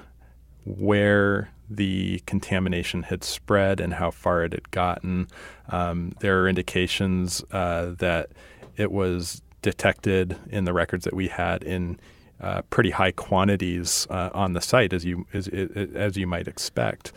where 0.66 1.50
the 1.70 2.22
contamination 2.26 3.04
had 3.04 3.24
spread 3.24 3.80
and 3.80 3.94
how 3.96 4.12
far 4.12 4.44
it 4.44 4.54
had 4.54 4.72
gotten. 4.72 5.28
Um, 5.70 6.14
there 6.20 6.42
are 6.42 6.48
indications 6.48 7.44
uh, 7.52 7.94
that 7.98 8.30
it 8.78 8.92
was 8.92 9.42
detected 9.62 10.38
in 10.50 10.66
the 10.66 10.74
records 10.74 11.04
that 11.06 11.14
we 11.14 11.28
had 11.28 11.64
in 11.64 12.00
uh, 12.40 12.62
pretty 12.70 12.92
high 12.92 13.12
quantities 13.12 14.08
uh, 14.10 14.30
on 14.34 14.54
the 14.54 14.62
site, 14.62 14.94
as 14.94 15.04
you 15.04 15.26
as, 15.34 15.48
as 15.48 16.18
you 16.18 16.28
might 16.28 16.48
expect. 16.48 17.12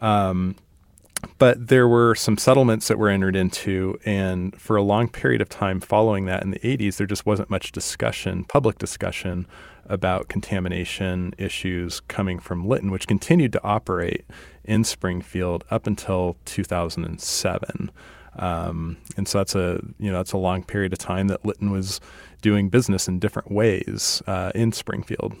Um, 0.00 0.56
but 1.38 1.68
there 1.68 1.88
were 1.88 2.14
some 2.14 2.38
settlements 2.38 2.88
that 2.88 2.98
were 2.98 3.08
entered 3.08 3.36
into, 3.36 3.98
and 4.04 4.58
for 4.60 4.76
a 4.76 4.82
long 4.82 5.08
period 5.08 5.40
of 5.40 5.48
time 5.48 5.80
following 5.80 6.26
that 6.26 6.42
in 6.42 6.50
the 6.50 6.58
80s, 6.60 6.96
there 6.96 7.06
just 7.06 7.26
wasn't 7.26 7.50
much 7.50 7.72
discussion, 7.72 8.44
public 8.44 8.78
discussion, 8.78 9.46
about 9.88 10.28
contamination 10.28 11.32
issues 11.38 12.00
coming 12.00 12.38
from 12.38 12.66
Litton, 12.66 12.90
which 12.90 13.06
continued 13.06 13.52
to 13.52 13.62
operate 13.62 14.24
in 14.64 14.84
Springfield 14.84 15.64
up 15.70 15.86
until 15.86 16.36
2007. 16.44 17.90
Um, 18.38 18.98
and 19.16 19.26
so 19.26 19.38
that's 19.38 19.54
a 19.54 19.80
you 19.98 20.10
know 20.10 20.18
that's 20.18 20.32
a 20.32 20.38
long 20.38 20.62
period 20.62 20.92
of 20.92 20.98
time 20.98 21.28
that 21.28 21.44
Litton 21.44 21.70
was 21.70 22.00
doing 22.42 22.68
business 22.68 23.08
in 23.08 23.18
different 23.18 23.50
ways 23.50 24.22
uh, 24.26 24.52
in 24.54 24.72
Springfield. 24.72 25.34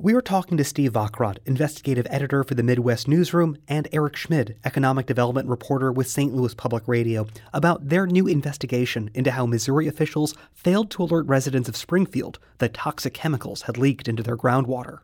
We 0.00 0.14
were 0.14 0.22
talking 0.22 0.56
to 0.58 0.62
Steve 0.62 0.92
Vockrodt, 0.92 1.38
investigative 1.44 2.06
editor 2.08 2.44
for 2.44 2.54
the 2.54 2.62
Midwest 2.62 3.08
Newsroom, 3.08 3.58
and 3.66 3.88
Eric 3.90 4.14
Schmid, 4.14 4.56
economic 4.64 5.06
development 5.06 5.48
reporter 5.48 5.90
with 5.90 6.06
St. 6.06 6.32
Louis 6.32 6.54
Public 6.54 6.86
Radio, 6.86 7.26
about 7.52 7.88
their 7.88 8.06
new 8.06 8.28
investigation 8.28 9.10
into 9.12 9.32
how 9.32 9.44
Missouri 9.44 9.88
officials 9.88 10.36
failed 10.54 10.92
to 10.92 11.02
alert 11.02 11.26
residents 11.26 11.68
of 11.68 11.76
Springfield 11.76 12.38
that 12.58 12.74
toxic 12.74 13.12
chemicals 13.12 13.62
had 13.62 13.76
leaked 13.76 14.06
into 14.06 14.22
their 14.22 14.36
groundwater. 14.36 15.00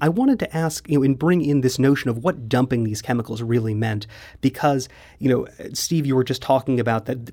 I 0.00 0.08
wanted 0.08 0.38
to 0.38 0.56
ask, 0.56 0.88
you 0.88 0.96
know, 0.96 1.04
and 1.04 1.18
bring 1.18 1.44
in 1.44 1.60
this 1.60 1.78
notion 1.78 2.08
of 2.08 2.24
what 2.24 2.48
dumping 2.48 2.84
these 2.84 3.02
chemicals 3.02 3.42
really 3.42 3.74
meant, 3.74 4.06
because, 4.40 4.88
you 5.18 5.28
know, 5.28 5.46
Steve, 5.74 6.06
you 6.06 6.16
were 6.16 6.24
just 6.24 6.40
talking 6.40 6.80
about 6.80 7.04
that 7.04 7.30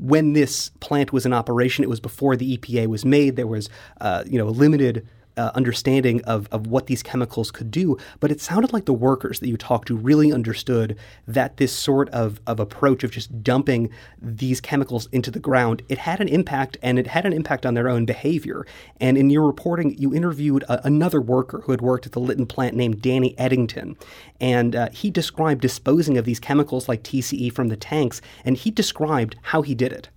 when 0.00 0.32
this 0.32 0.70
plant 0.80 1.12
was 1.12 1.24
in 1.24 1.32
operation, 1.32 1.84
it 1.84 1.88
was 1.88 2.00
before 2.00 2.34
the 2.34 2.58
EPA 2.58 2.88
was 2.88 3.04
made. 3.04 3.36
There 3.36 3.46
was, 3.46 3.70
uh, 4.00 4.24
you 4.26 4.36
know, 4.36 4.48
a 4.48 4.50
limited 4.50 5.06
uh, 5.36 5.50
understanding 5.54 6.22
of, 6.24 6.48
of 6.52 6.66
what 6.66 6.86
these 6.86 7.02
chemicals 7.02 7.50
could 7.50 7.70
do, 7.70 7.96
but 8.20 8.30
it 8.30 8.40
sounded 8.40 8.72
like 8.72 8.84
the 8.84 8.92
workers 8.92 9.40
that 9.40 9.48
you 9.48 9.56
talked 9.56 9.88
to 9.88 9.96
really 9.96 10.32
understood 10.32 10.96
that 11.26 11.56
this 11.56 11.74
sort 11.74 12.08
of, 12.10 12.40
of 12.46 12.60
approach 12.60 13.04
of 13.04 13.10
just 13.10 13.42
dumping 13.42 13.90
these 14.20 14.60
chemicals 14.60 15.08
into 15.12 15.30
the 15.30 15.40
ground, 15.40 15.82
it 15.88 15.98
had 15.98 16.20
an 16.20 16.28
impact 16.28 16.76
and 16.82 16.98
it 16.98 17.06
had 17.08 17.26
an 17.26 17.32
impact 17.32 17.66
on 17.66 17.74
their 17.74 17.88
own 17.88 18.04
behavior. 18.04 18.66
And 19.00 19.16
in 19.18 19.30
your 19.30 19.46
reporting, 19.46 19.96
you 19.98 20.14
interviewed 20.14 20.62
a, 20.64 20.86
another 20.86 21.20
worker 21.20 21.62
who 21.64 21.72
had 21.72 21.80
worked 21.80 22.06
at 22.06 22.12
the 22.12 22.20
Litton 22.20 22.46
plant 22.46 22.76
named 22.76 23.02
Danny 23.02 23.36
Eddington. 23.38 23.96
And 24.40 24.76
uh, 24.76 24.90
he 24.90 25.10
described 25.10 25.60
disposing 25.60 26.18
of 26.18 26.24
these 26.24 26.40
chemicals 26.40 26.88
like 26.88 27.02
TCE 27.02 27.52
from 27.52 27.68
the 27.68 27.76
tanks, 27.76 28.20
and 28.44 28.56
he 28.56 28.70
described 28.70 29.36
how 29.42 29.62
he 29.62 29.74
did 29.74 29.92
it. 29.92 30.08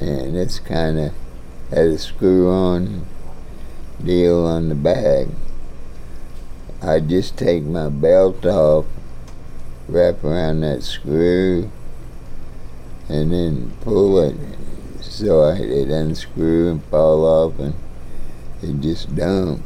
And 0.00 0.36
it's 0.36 0.58
kind 0.58 0.98
of 0.98 1.12
had 1.70 1.86
a 1.86 1.98
screw 1.98 2.50
on 2.50 3.06
deal 4.04 4.46
on 4.46 4.68
the 4.68 4.74
bag. 4.74 5.28
I 6.82 7.00
just 7.00 7.36
take 7.36 7.62
my 7.62 7.88
belt 7.88 8.44
off, 8.44 8.86
wrap 9.88 10.24
around 10.24 10.60
that 10.60 10.82
screw, 10.82 11.70
and 13.08 13.32
then 13.32 13.72
pull 13.82 14.18
it 14.20 14.36
so 15.00 15.42
I, 15.42 15.56
it 15.56 15.88
unscrew 15.90 16.70
and 16.70 16.84
fall 16.84 17.24
off 17.24 17.58
and 17.58 17.74
it 18.62 18.80
just 18.80 19.14
dump. 19.14 19.62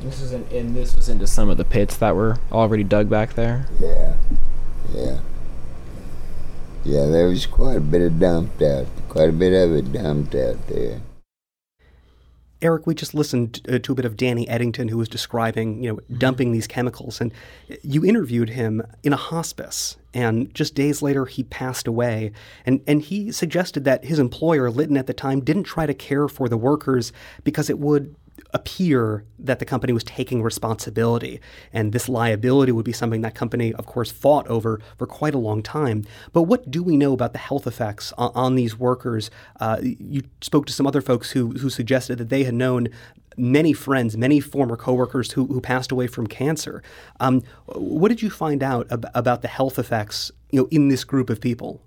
This 0.00 0.20
is 0.20 0.32
in, 0.32 0.44
and 0.52 0.76
this 0.76 0.96
was 0.96 1.08
into 1.08 1.26
some 1.26 1.48
of 1.48 1.56
the 1.56 1.64
pits 1.64 1.96
that 1.98 2.14
were 2.14 2.38
already 2.52 2.84
dug 2.84 3.08
back 3.08 3.34
there. 3.34 3.66
Yeah, 3.80 4.16
yeah, 4.92 5.20
yeah. 6.84 7.06
There 7.06 7.28
was 7.28 7.46
quite 7.46 7.78
a 7.78 7.80
bit 7.80 8.02
of 8.02 8.18
dumped 8.18 8.60
out, 8.60 8.86
quite 9.08 9.30
a 9.30 9.32
bit 9.32 9.54
of 9.54 9.74
it 9.74 9.92
dumped 9.92 10.34
out 10.34 10.66
there. 10.66 11.00
Eric, 12.64 12.86
we 12.86 12.94
just 12.94 13.14
listened 13.14 13.60
uh, 13.68 13.78
to 13.78 13.92
a 13.92 13.94
bit 13.94 14.06
of 14.06 14.16
Danny 14.16 14.48
Eddington, 14.48 14.88
who 14.88 14.96
was 14.96 15.08
describing, 15.08 15.84
you 15.84 15.90
know, 15.90 15.96
mm-hmm. 15.96 16.16
dumping 16.16 16.52
these 16.52 16.66
chemicals, 16.66 17.20
and 17.20 17.30
you 17.82 18.04
interviewed 18.04 18.48
him 18.48 18.82
in 19.02 19.12
a 19.12 19.16
hospice. 19.16 19.98
And 20.14 20.52
just 20.54 20.74
days 20.74 21.02
later, 21.02 21.26
he 21.26 21.42
passed 21.42 21.86
away. 21.86 22.32
And 22.64 22.80
and 22.86 23.02
he 23.02 23.30
suggested 23.32 23.84
that 23.84 24.04
his 24.04 24.18
employer, 24.18 24.70
Litton, 24.70 24.96
at 24.96 25.06
the 25.06 25.12
time, 25.12 25.40
didn't 25.40 25.64
try 25.64 25.84
to 25.84 25.94
care 25.94 26.26
for 26.26 26.48
the 26.48 26.56
workers 26.56 27.12
because 27.44 27.68
it 27.68 27.78
would 27.78 28.16
appear 28.54 29.24
that 29.38 29.58
the 29.58 29.64
company 29.64 29.92
was 29.92 30.04
taking 30.04 30.42
responsibility. 30.42 31.40
And 31.72 31.92
this 31.92 32.08
liability 32.08 32.72
would 32.72 32.84
be 32.84 32.92
something 32.92 33.20
that 33.22 33.34
company, 33.34 33.74
of 33.74 33.84
course, 33.84 34.10
fought 34.10 34.46
over 34.46 34.80
for 34.96 35.06
quite 35.06 35.34
a 35.34 35.38
long 35.38 35.62
time. 35.62 36.04
But 36.32 36.44
what 36.44 36.70
do 36.70 36.82
we 36.82 36.96
know 36.96 37.12
about 37.12 37.32
the 37.32 37.38
health 37.38 37.66
effects 37.66 38.12
on, 38.16 38.30
on 38.34 38.54
these 38.54 38.78
workers? 38.78 39.30
Uh, 39.58 39.78
you 39.82 40.22
spoke 40.40 40.66
to 40.66 40.72
some 40.72 40.86
other 40.86 41.02
folks 41.02 41.32
who, 41.32 41.50
who 41.52 41.68
suggested 41.68 42.18
that 42.18 42.28
they 42.28 42.44
had 42.44 42.54
known 42.54 42.88
many 43.36 43.72
friends, 43.72 44.16
many 44.16 44.38
former 44.38 44.76
coworkers 44.76 45.32
who, 45.32 45.46
who 45.46 45.60
passed 45.60 45.90
away 45.90 46.06
from 46.06 46.28
cancer. 46.28 46.82
Um, 47.18 47.42
what 47.66 48.08
did 48.08 48.22
you 48.22 48.30
find 48.30 48.62
out 48.62 48.86
ab- 48.92 49.10
about 49.14 49.42
the 49.42 49.48
health 49.48 49.78
effects 49.78 50.30
you 50.50 50.60
know, 50.60 50.68
in 50.70 50.88
this 50.88 51.02
group 51.02 51.28
of 51.28 51.40
people? 51.40 51.82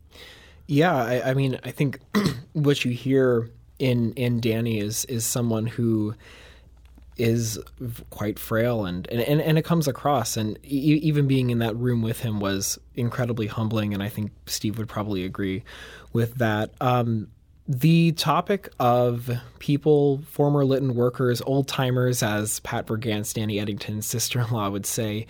Yeah, 0.67 0.93
I, 0.93 1.29
I 1.29 1.33
mean, 1.33 1.57
I 1.63 1.71
think 1.71 1.99
what 2.53 2.83
you 2.83 2.91
hear 2.91 3.49
in 3.79 4.13
in 4.13 4.39
Danny 4.39 4.79
is 4.79 5.05
is 5.05 5.25
someone 5.25 5.67
who 5.67 6.15
is 7.17 7.59
quite 8.09 8.37
frail 8.37 8.85
and, 8.85 9.07
and, 9.07 9.41
and 9.41 9.57
it 9.57 9.65
comes 9.65 9.87
across 9.87 10.37
and 10.37 10.57
even 10.63 11.27
being 11.27 11.49
in 11.49 11.59
that 11.59 11.75
room 11.75 12.01
with 12.01 12.19
him 12.19 12.39
was 12.39 12.77
incredibly 12.95 13.47
humbling 13.47 13.93
and 13.93 14.03
I 14.03 14.09
think 14.09 14.31
Steve 14.45 14.77
would 14.77 14.87
probably 14.87 15.25
agree 15.25 15.63
with 16.13 16.35
that. 16.35 16.71
Um, 16.79 17.27
the 17.67 18.13
topic 18.13 18.69
of 18.79 19.29
people, 19.59 20.19
former 20.29 20.63
Litton 20.63 20.95
workers, 20.95 21.41
old 21.41 21.67
timers, 21.67 22.23
as 22.23 22.61
Pat 22.61 22.87
Brigance, 22.87 23.33
Danny 23.33 23.59
Eddington's 23.59 24.05
sister 24.05 24.39
in 24.39 24.49
law, 24.51 24.69
would 24.69 24.85
say, 24.85 25.27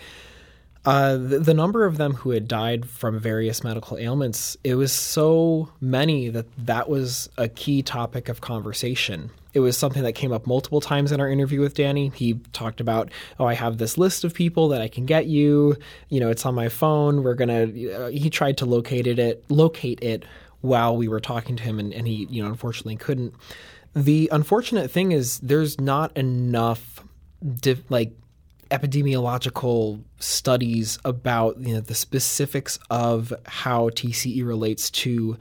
uh, 0.86 1.18
the, 1.18 1.40
the, 1.40 1.54
number 1.54 1.86
of 1.86 1.98
them 1.98 2.14
who 2.14 2.30
had 2.30 2.48
died 2.48 2.88
from 2.88 3.20
various 3.20 3.64
medical 3.64 3.98
ailments, 3.98 4.56
it 4.64 4.76
was 4.76 4.94
so 4.94 5.70
many 5.82 6.30
that 6.30 6.46
that 6.66 6.88
was 6.88 7.30
a 7.38 7.50
key 7.50 7.82
topic 7.82 8.30
of 8.30 8.42
conversation. 8.42 9.30
It 9.54 9.60
was 9.60 9.78
something 9.78 10.04
that 10.04 10.14
came 10.14 10.32
up 10.32 10.46
multiple 10.46 10.80
times 10.80 11.12
in 11.12 11.20
our 11.20 11.28
interview 11.28 11.62
with 11.62 11.74
Danny. 11.74 12.12
He 12.16 12.36
talked 12.54 12.80
about, 12.80 13.10
oh, 13.40 13.46
I 13.46 13.56
have 13.56 13.80
this 13.80 13.98
list 13.98 14.24
of 14.24 14.34
people 14.34 14.70
that 14.70 14.82
I 14.82 14.88
can 14.88 15.06
get 15.06 15.26
you. 15.26 15.76
You 16.10 16.20
know, 16.20 16.30
it's 16.30 16.46
on 16.46 16.54
my 16.56 16.70
phone. 16.70 17.24
We're 17.24 17.34
gonna. 17.34 17.64
Uh, 17.64 18.08
he 18.10 18.30
tried 18.30 18.58
to 18.58 18.66
locate 18.66 19.08
it, 19.08 19.44
locate 19.50 20.02
it 20.04 20.26
while 20.62 20.96
we 20.96 21.08
were 21.08 21.20
talking 21.20 21.56
to 21.56 21.64
him, 21.64 21.80
and, 21.80 21.94
and 21.94 22.08
he, 22.08 22.28
you 22.30 22.44
know, 22.44 22.50
unfortunately 22.50 22.98
couldn't. 22.98 23.34
The 23.96 24.30
unfortunate 24.32 24.92
thing 24.92 25.12
is, 25.12 25.40
there's 25.40 25.82
not 25.82 26.16
enough, 26.16 27.04
like 27.90 28.14
epidemiological 28.70 30.02
studies 30.20 31.00
about 31.06 31.60
you 31.60 31.76
know, 31.76 31.82
the 31.82 31.96
specifics 31.96 32.80
of 32.90 33.34
how 33.46 33.90
TCE 33.90 34.46
relates 34.46 34.90
to 34.92 35.38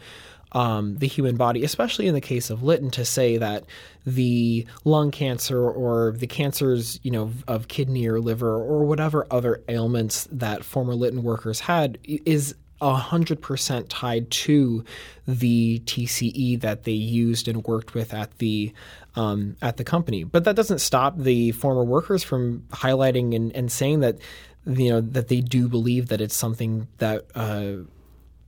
um, 0.52 0.97
the 0.97 1.06
human 1.06 1.37
body, 1.37 1.64
especially 1.64 2.06
in 2.06 2.14
the 2.14 2.21
case 2.21 2.50
of 2.50 2.62
Litton, 2.62 2.90
to 2.92 3.04
say 3.04 3.37
that 3.37 3.64
the 4.06 4.66
lung 4.85 5.11
cancer 5.11 5.68
or 5.68 6.12
the 6.12 6.26
cancers, 6.26 7.00
you 7.02 7.11
know, 7.11 7.30
of 7.47 7.68
kidney 7.68 8.06
or 8.06 8.21
liver 8.21 8.56
or 8.56 8.85
whatever 8.85 9.26
other 9.30 9.62
ailments 9.68 10.26
that 10.30 10.64
former 10.64 10.95
Litton 10.95 11.23
workers 11.23 11.61
had 11.61 11.99
is 12.04 12.54
100% 12.80 13.87
tied 13.88 14.30
to 14.30 14.85
the 15.26 15.80
TCE 15.87 16.61
that 16.61 16.85
they 16.85 16.92
used 16.92 17.49
and 17.49 17.64
worked 17.64 17.95
with 17.95 18.12
at 18.12 18.38
the 18.38 18.73
um, 19.14 19.56
at 19.62 19.78
the 19.78 19.85
company. 19.85 20.25
But 20.25 20.45
that 20.45 20.56
doesn't 20.56 20.80
stop 20.80 21.16
the 21.18 21.52
former 21.52 21.85
workers 21.85 22.23
from 22.23 22.64
highlighting 22.71 23.35
and, 23.35 23.54
and 23.56 23.73
saying 23.73 24.00
that 24.00 24.18
you 24.66 24.90
know 24.90 25.00
that 25.00 25.28
they 25.28 25.40
do 25.40 25.68
believe 25.68 26.09
that 26.09 26.21
it's 26.21 26.37
something 26.37 26.88
that 26.99 27.25
uh, 27.35 27.85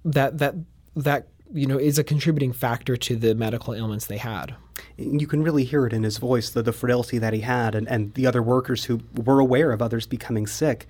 that 0.05 0.39
that 0.39 0.55
that 0.97 1.29
you 1.53 1.67
know 1.67 1.79
is 1.79 1.99
a 1.99 2.05
contributing 2.05 2.53
factor 2.53 2.97
to 2.97 3.17
the 3.17 3.35
medical 3.35 3.75
ailments 3.75 4.07
they 4.07 4.19
had. 4.19 4.55
You 4.97 5.27
can 5.27 5.43
really 5.43 5.65
hear 5.65 5.87
it 5.87 5.93
in 5.93 6.05
his 6.05 6.19
voice, 6.19 6.51
the, 6.51 6.63
the 6.63 6.73
frailty 6.73 7.19
that 7.19 7.33
he 7.33 7.41
had, 7.41 7.75
and, 7.75 7.89
and 7.89 8.15
the 8.15 8.29
other 8.29 8.43
workers 8.43 8.85
who 8.85 9.01
were 9.13 9.41
aware 9.41 9.73
of 9.73 9.83
others 9.83 10.07
becoming 10.07 10.47
sick. 10.47 10.87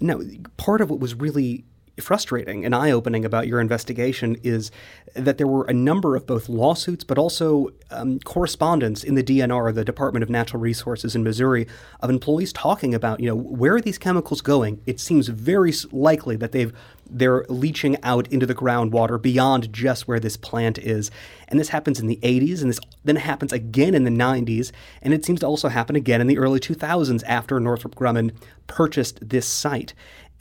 Now, 0.00 0.20
part 0.56 0.80
of 0.80 0.88
what 0.88 0.98
was 0.98 1.14
really 1.14 1.64
frustrating 2.02 2.64
and 2.64 2.74
eye 2.74 2.90
opening 2.90 3.24
about 3.24 3.46
your 3.46 3.60
investigation 3.60 4.36
is 4.42 4.70
that 5.14 5.38
there 5.38 5.46
were 5.46 5.64
a 5.64 5.72
number 5.72 6.16
of 6.16 6.26
both 6.26 6.48
lawsuits 6.48 7.04
but 7.04 7.18
also 7.18 7.68
um, 7.90 8.18
correspondence 8.20 9.04
in 9.04 9.14
the 9.14 9.22
DNR, 9.22 9.74
the 9.74 9.84
Department 9.84 10.22
of 10.22 10.30
Natural 10.30 10.60
Resources 10.60 11.14
in 11.14 11.22
Missouri, 11.22 11.66
of 12.00 12.10
employees 12.10 12.52
talking 12.52 12.94
about, 12.94 13.20
you 13.20 13.26
know, 13.26 13.36
where 13.36 13.74
are 13.74 13.80
these 13.80 13.98
chemicals 13.98 14.40
going? 14.40 14.80
It 14.86 15.00
seems 15.00 15.28
very 15.28 15.72
likely 15.92 16.36
that 16.36 16.52
they've 16.52 16.72
they're 17.12 17.44
leaching 17.48 18.02
out 18.02 18.26
into 18.28 18.46
the 18.46 18.54
groundwater 18.54 19.20
beyond 19.20 19.72
just 19.72 20.08
where 20.08 20.18
this 20.18 20.36
plant 20.36 20.78
is. 20.78 21.10
And 21.48 21.60
this 21.60 21.68
happens 21.68 22.00
in 22.00 22.06
the 22.06 22.18
80s, 22.22 22.62
and 22.62 22.70
this 22.70 22.80
then 23.04 23.16
happens 23.16 23.52
again 23.52 23.94
in 23.94 24.04
the 24.04 24.10
90s, 24.10 24.72
and 25.02 25.12
it 25.12 25.24
seems 25.24 25.40
to 25.40 25.46
also 25.46 25.68
happen 25.68 25.96
again 25.96 26.20
in 26.20 26.26
the 26.26 26.38
early 26.38 26.58
2000s 26.58 27.22
after 27.26 27.60
Northrop 27.60 27.94
Grumman 27.94 28.32
purchased 28.66 29.28
this 29.28 29.46
site. 29.46 29.92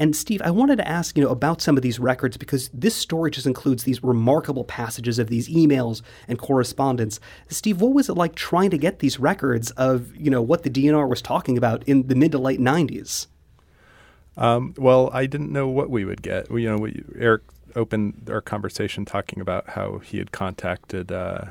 And 0.01 0.15
Steve, 0.15 0.41
I 0.43 0.49
wanted 0.49 0.77
to 0.77 0.87
ask 0.87 1.15
you 1.15 1.23
know 1.23 1.29
about 1.29 1.61
some 1.61 1.77
of 1.77 1.83
these 1.83 1.99
records 1.99 2.35
because 2.35 2.71
this 2.73 2.95
story 2.95 3.29
just 3.29 3.45
includes 3.45 3.83
these 3.83 4.03
remarkable 4.03 4.63
passages 4.63 5.19
of 5.19 5.27
these 5.27 5.47
emails 5.47 6.01
and 6.27 6.39
correspondence. 6.39 7.19
Steve, 7.49 7.81
what 7.81 7.93
was 7.93 8.09
it 8.09 8.13
like 8.13 8.33
trying 8.33 8.71
to 8.71 8.79
get 8.79 8.97
these 8.97 9.19
records 9.19 9.69
of 9.71 10.15
you 10.15 10.31
know 10.31 10.41
what 10.41 10.63
the 10.63 10.71
DNR 10.71 11.07
was 11.07 11.21
talking 11.21 11.55
about 11.55 11.83
in 11.83 12.07
the 12.07 12.15
mid 12.15 12.31
to 12.31 12.39
late 12.39 12.59
'90s? 12.59 13.27
Um, 14.37 14.73
well, 14.75 15.11
I 15.13 15.27
didn't 15.27 15.51
know 15.51 15.67
what 15.67 15.91
we 15.91 16.03
would 16.03 16.23
get. 16.23 16.49
You 16.49 16.71
know, 16.71 16.77
we, 16.77 17.03
Eric 17.15 17.43
opened 17.75 18.27
our 18.31 18.41
conversation 18.41 19.05
talking 19.05 19.39
about 19.39 19.69
how 19.69 19.99
he 19.99 20.17
had 20.17 20.31
contacted 20.31 21.11
uh, 21.11 21.43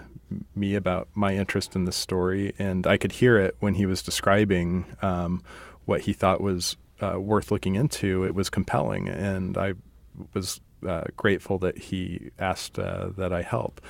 me 0.57 0.75
about 0.75 1.07
my 1.15 1.37
interest 1.37 1.77
in 1.77 1.85
the 1.85 1.93
story, 1.93 2.53
and 2.59 2.85
I 2.85 2.97
could 2.97 3.13
hear 3.13 3.39
it 3.39 3.55
when 3.61 3.75
he 3.75 3.87
was 3.87 4.03
describing 4.03 4.87
um, 5.03 5.41
what 5.85 6.01
he 6.01 6.13
thought 6.13 6.41
was 6.41 6.75
uh, 7.01 7.19
worth 7.19 7.51
looking 7.51 7.75
into. 7.75 8.25
It 8.25 8.35
was 8.35 8.51
compelling, 8.51 9.09
and 9.09 9.57
I 9.57 9.75
was 10.35 10.61
uh, 10.87 11.05
grateful 11.17 11.59
that 11.59 11.79
he 11.79 12.31
asked 12.39 12.79
uh, 12.79 13.11
that 13.17 13.33
I 13.33 13.43
help. 13.43 13.81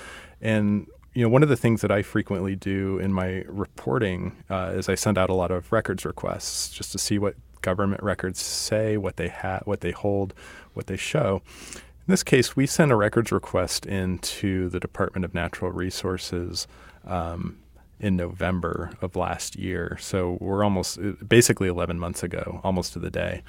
And 0.41 0.87
you 1.15 1.23
know, 1.23 1.29
one 1.29 1.43
of 1.43 1.49
the 1.49 1.57
things 1.57 1.81
that 1.81 1.91
I 1.91 2.03
frequently 2.03 2.55
do 2.55 2.99
in 2.99 3.13
my 3.13 3.45
reporting 3.49 4.37
uh, 4.49 4.73
is 4.75 4.89
I 4.89 4.95
send 4.95 5.19
out 5.19 5.29
a 5.29 5.35
lot 5.35 5.51
of 5.51 5.73
records 5.73 6.05
requests 6.05 6.71
just 6.71 6.93
to 6.93 6.99
see 6.99 7.19
what 7.19 7.35
government 7.63 8.03
records 8.03 8.41
say, 8.41 8.97
what 8.97 9.17
they 9.17 9.29
ha- 9.29 9.61
what 9.65 9.81
they 9.81 9.91
hold, 9.91 10.35
what 10.75 10.87
they 10.87 10.97
show. 10.97 11.43
In 11.75 12.13
this 12.13 12.23
case, 12.23 12.57
we 12.57 12.67
sent 12.67 12.93
a 12.93 12.97
records 12.97 13.31
request 13.31 13.87
into 13.87 14.69
the 14.69 14.81
Department 14.81 15.25
of 15.25 15.35
Natural 15.35 15.71
Resources 15.71 16.67
um, 17.07 17.59
in 18.01 18.17
November 18.17 18.93
of 19.01 19.15
last 19.15 19.57
year. 19.57 19.97
So 20.01 20.39
we're 20.41 20.65
almost 20.65 20.99
basically 21.27 21.69
11 21.69 21.99
months 21.99 22.23
ago, 22.23 22.61
almost 22.65 22.95
to 22.95 22.99
the 22.99 23.11
day. 23.11 23.43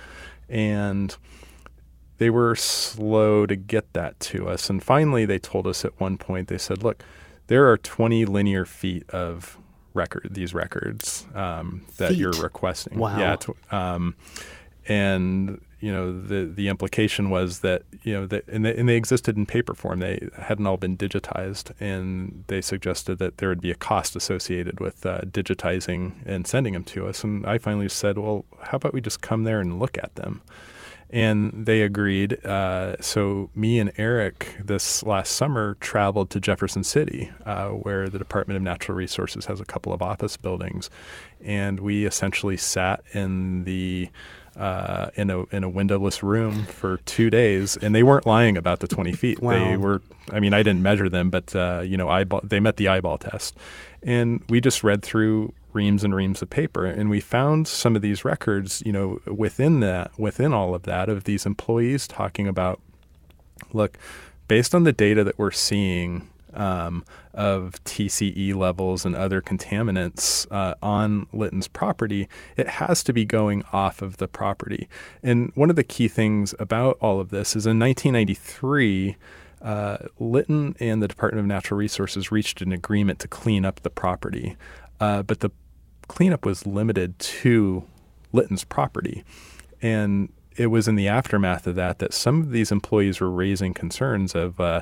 And 0.50 1.15
they 2.17 2.29
were 2.29 2.55
slow 2.55 3.46
to 3.46 3.55
get 3.55 3.93
that 3.93 4.20
to 4.20 4.48
us. 4.48 4.70
And 4.70 4.84
finally, 4.84 5.25
they 5.25 5.39
told 5.39 5.65
us 5.65 5.84
at 5.86 6.00
one 6.00 6.17
point, 6.17 6.50
they 6.50 6.58
said, 6.58 6.84
look, 6.84 7.03
there 7.48 7.70
are 7.70 7.77
20 7.77 8.25
linear 8.25 8.65
feet 8.65 9.10
of 9.10 9.58
record 9.93 10.27
these 10.31 10.53
records 10.53 11.25
um, 11.34 11.81
that 11.98 12.10
feet. 12.10 12.17
you're 12.17 12.31
requesting. 12.34 12.98
Wow. 12.98 13.17
Yeah. 13.17 13.36
Tw- 13.38 13.74
um, 13.74 14.15
and 14.88 15.62
you 15.81 15.91
know 15.91 16.21
the 16.21 16.45
the 16.45 16.67
implication 16.67 17.29
was 17.31 17.59
that 17.59 17.81
you 18.03 18.13
know 18.13 18.27
that 18.27 18.47
and 18.47 18.63
they, 18.63 18.75
and 18.75 18.88
they 18.88 18.95
existed 18.95 19.35
in 19.35 19.45
paper 19.47 19.73
form. 19.73 20.00
They 20.00 20.29
hadn't 20.38 20.67
all 20.67 20.77
been 20.77 20.95
digitized 20.95 21.71
and 21.79 22.43
they 22.47 22.61
suggested 22.61 23.17
that 23.17 23.39
there 23.39 23.50
would 23.50 23.61
be 23.61 23.71
a 23.71 23.75
cost 23.75 24.15
associated 24.15 24.79
with 24.79 25.05
uh, 25.05 25.21
digitizing 25.21 26.13
and 26.25 26.45
sending 26.47 26.73
them 26.73 26.83
to 26.85 27.07
us. 27.07 27.23
And 27.23 27.45
I 27.45 27.57
finally 27.57 27.89
said 27.89 28.19
well 28.19 28.45
how 28.61 28.77
about 28.77 28.93
we 28.93 29.01
just 29.01 29.21
come 29.21 29.43
there 29.43 29.59
and 29.59 29.79
look 29.79 29.97
at 29.97 30.15
them? 30.15 30.41
And 31.09 31.65
they 31.65 31.81
agreed. 31.81 32.45
Uh, 32.45 32.95
so 33.01 33.50
me 33.53 33.79
and 33.79 33.91
Eric 33.97 34.57
this 34.63 35.03
last 35.03 35.33
summer 35.33 35.75
traveled 35.81 36.29
to 36.29 36.39
Jefferson 36.39 36.83
City 36.83 37.31
uh, 37.45 37.69
where 37.69 38.07
the 38.07 38.19
Department 38.19 38.55
of 38.55 38.63
Natural 38.63 38.95
Resources 38.95 39.45
has 39.47 39.59
a 39.59 39.65
couple 39.65 39.91
of 39.91 40.01
office 40.03 40.38
buildings. 40.38 40.91
And 41.43 41.79
we 41.79 42.05
essentially 42.05 42.55
sat 42.55 43.03
in 43.13 43.63
the 43.63 44.09
uh, 44.58 45.10
in 45.15 45.29
a 45.29 45.43
in 45.55 45.63
a 45.63 45.70
windowless 45.70 46.24
room 46.24 46.65
for 46.65 46.98
two 47.05 47.29
days, 47.29 47.77
and 47.77 47.96
they 47.96 48.03
weren't 48.03 48.25
lying 48.25 48.58
about 48.58 48.79
the 48.79 48.88
20 48.88 49.13
feet. 49.13 49.41
Wow. 49.41 49.51
They 49.51 49.77
were. 49.77 50.01
I 50.31 50.39
mean, 50.39 50.53
I 50.53 50.63
didn't 50.63 50.84
measure 50.84 51.10
them, 51.10 51.29
but 51.29 51.55
uh, 51.55 51.81
you 51.86 51.98
know, 51.98 52.10
eyeball. 52.10 52.41
They 52.43 52.60
met 52.60 52.77
the 52.77 52.88
eyeball 52.88 53.17
test, 53.17 53.55
and 54.03 54.43
we 54.50 54.62
just 54.62 54.84
read 54.84 55.03
through 55.03 55.53
reams 55.74 56.03
and 56.03 56.13
reams 56.13 56.41
of 56.41 56.50
paper, 56.50 56.86
and 56.86 57.10
we 57.10 57.20
found 57.20 57.67
some 57.67 57.96
of 57.96 58.01
these 58.01 58.25
records. 58.25 58.84
You 58.86 58.91
know, 58.91 59.22
within 59.25 59.79
that, 59.79 60.17
within 60.20 60.53
all 60.53 60.75
of 60.75 60.84
that, 60.84 61.10
of 61.10 61.24
these 61.24 61.46
employees 61.46 62.08
talking 62.08 62.48
about, 62.48 62.81
look, 63.74 63.98
based 64.48 64.75
on 64.75 64.84
the 64.84 64.93
data 64.93 65.24
that 65.24 65.39
we're 65.39 65.51
seeing 65.51 66.30
um, 66.53 67.03
of 67.33 67.83
TCE 67.83 68.55
levels 68.55 69.05
and 69.05 69.15
other 69.15 69.41
contaminants 69.41 70.45
uh, 70.51 70.75
on 70.81 71.27
Litton's 71.33 71.67
property, 71.67 72.27
it 72.57 72.67
has 72.67 73.03
to 73.03 73.13
be 73.13 73.25
going 73.25 73.63
off 73.71 74.01
of 74.01 74.17
the 74.17 74.27
property. 74.27 74.87
And 75.23 75.51
one 75.55 75.69
of 75.69 75.75
the 75.75 75.83
key 75.83 76.07
things 76.07 76.53
about 76.59 76.97
all 77.01 77.19
of 77.19 77.29
this 77.29 77.55
is 77.55 77.65
in 77.65 77.79
1993, 77.79 79.15
uh, 79.61 79.97
Litton 80.19 80.75
and 80.79 81.01
the 81.01 81.07
Department 81.07 81.39
of 81.39 81.45
Natural 81.45 81.77
Resources 81.77 82.31
reached 82.31 82.61
an 82.61 82.71
agreement 82.71 83.19
to 83.19 83.27
clean 83.27 83.65
up 83.65 83.81
the 83.81 83.89
property, 83.89 84.57
uh, 84.99 85.23
but 85.23 85.39
the 85.39 85.51
cleanup 86.07 86.45
was 86.45 86.65
limited 86.65 87.17
to 87.19 87.83
Litton's 88.33 88.63
property. 88.63 89.23
And 89.81 90.29
it 90.57 90.67
was 90.67 90.87
in 90.87 90.95
the 90.95 91.07
aftermath 91.07 91.65
of 91.67 91.75
that 91.75 91.99
that 91.99 92.13
some 92.13 92.41
of 92.41 92.51
these 92.51 92.71
employees 92.71 93.21
were 93.21 93.29
raising 93.29 93.73
concerns 93.73 94.35
of, 94.35 94.59
uh, 94.59 94.81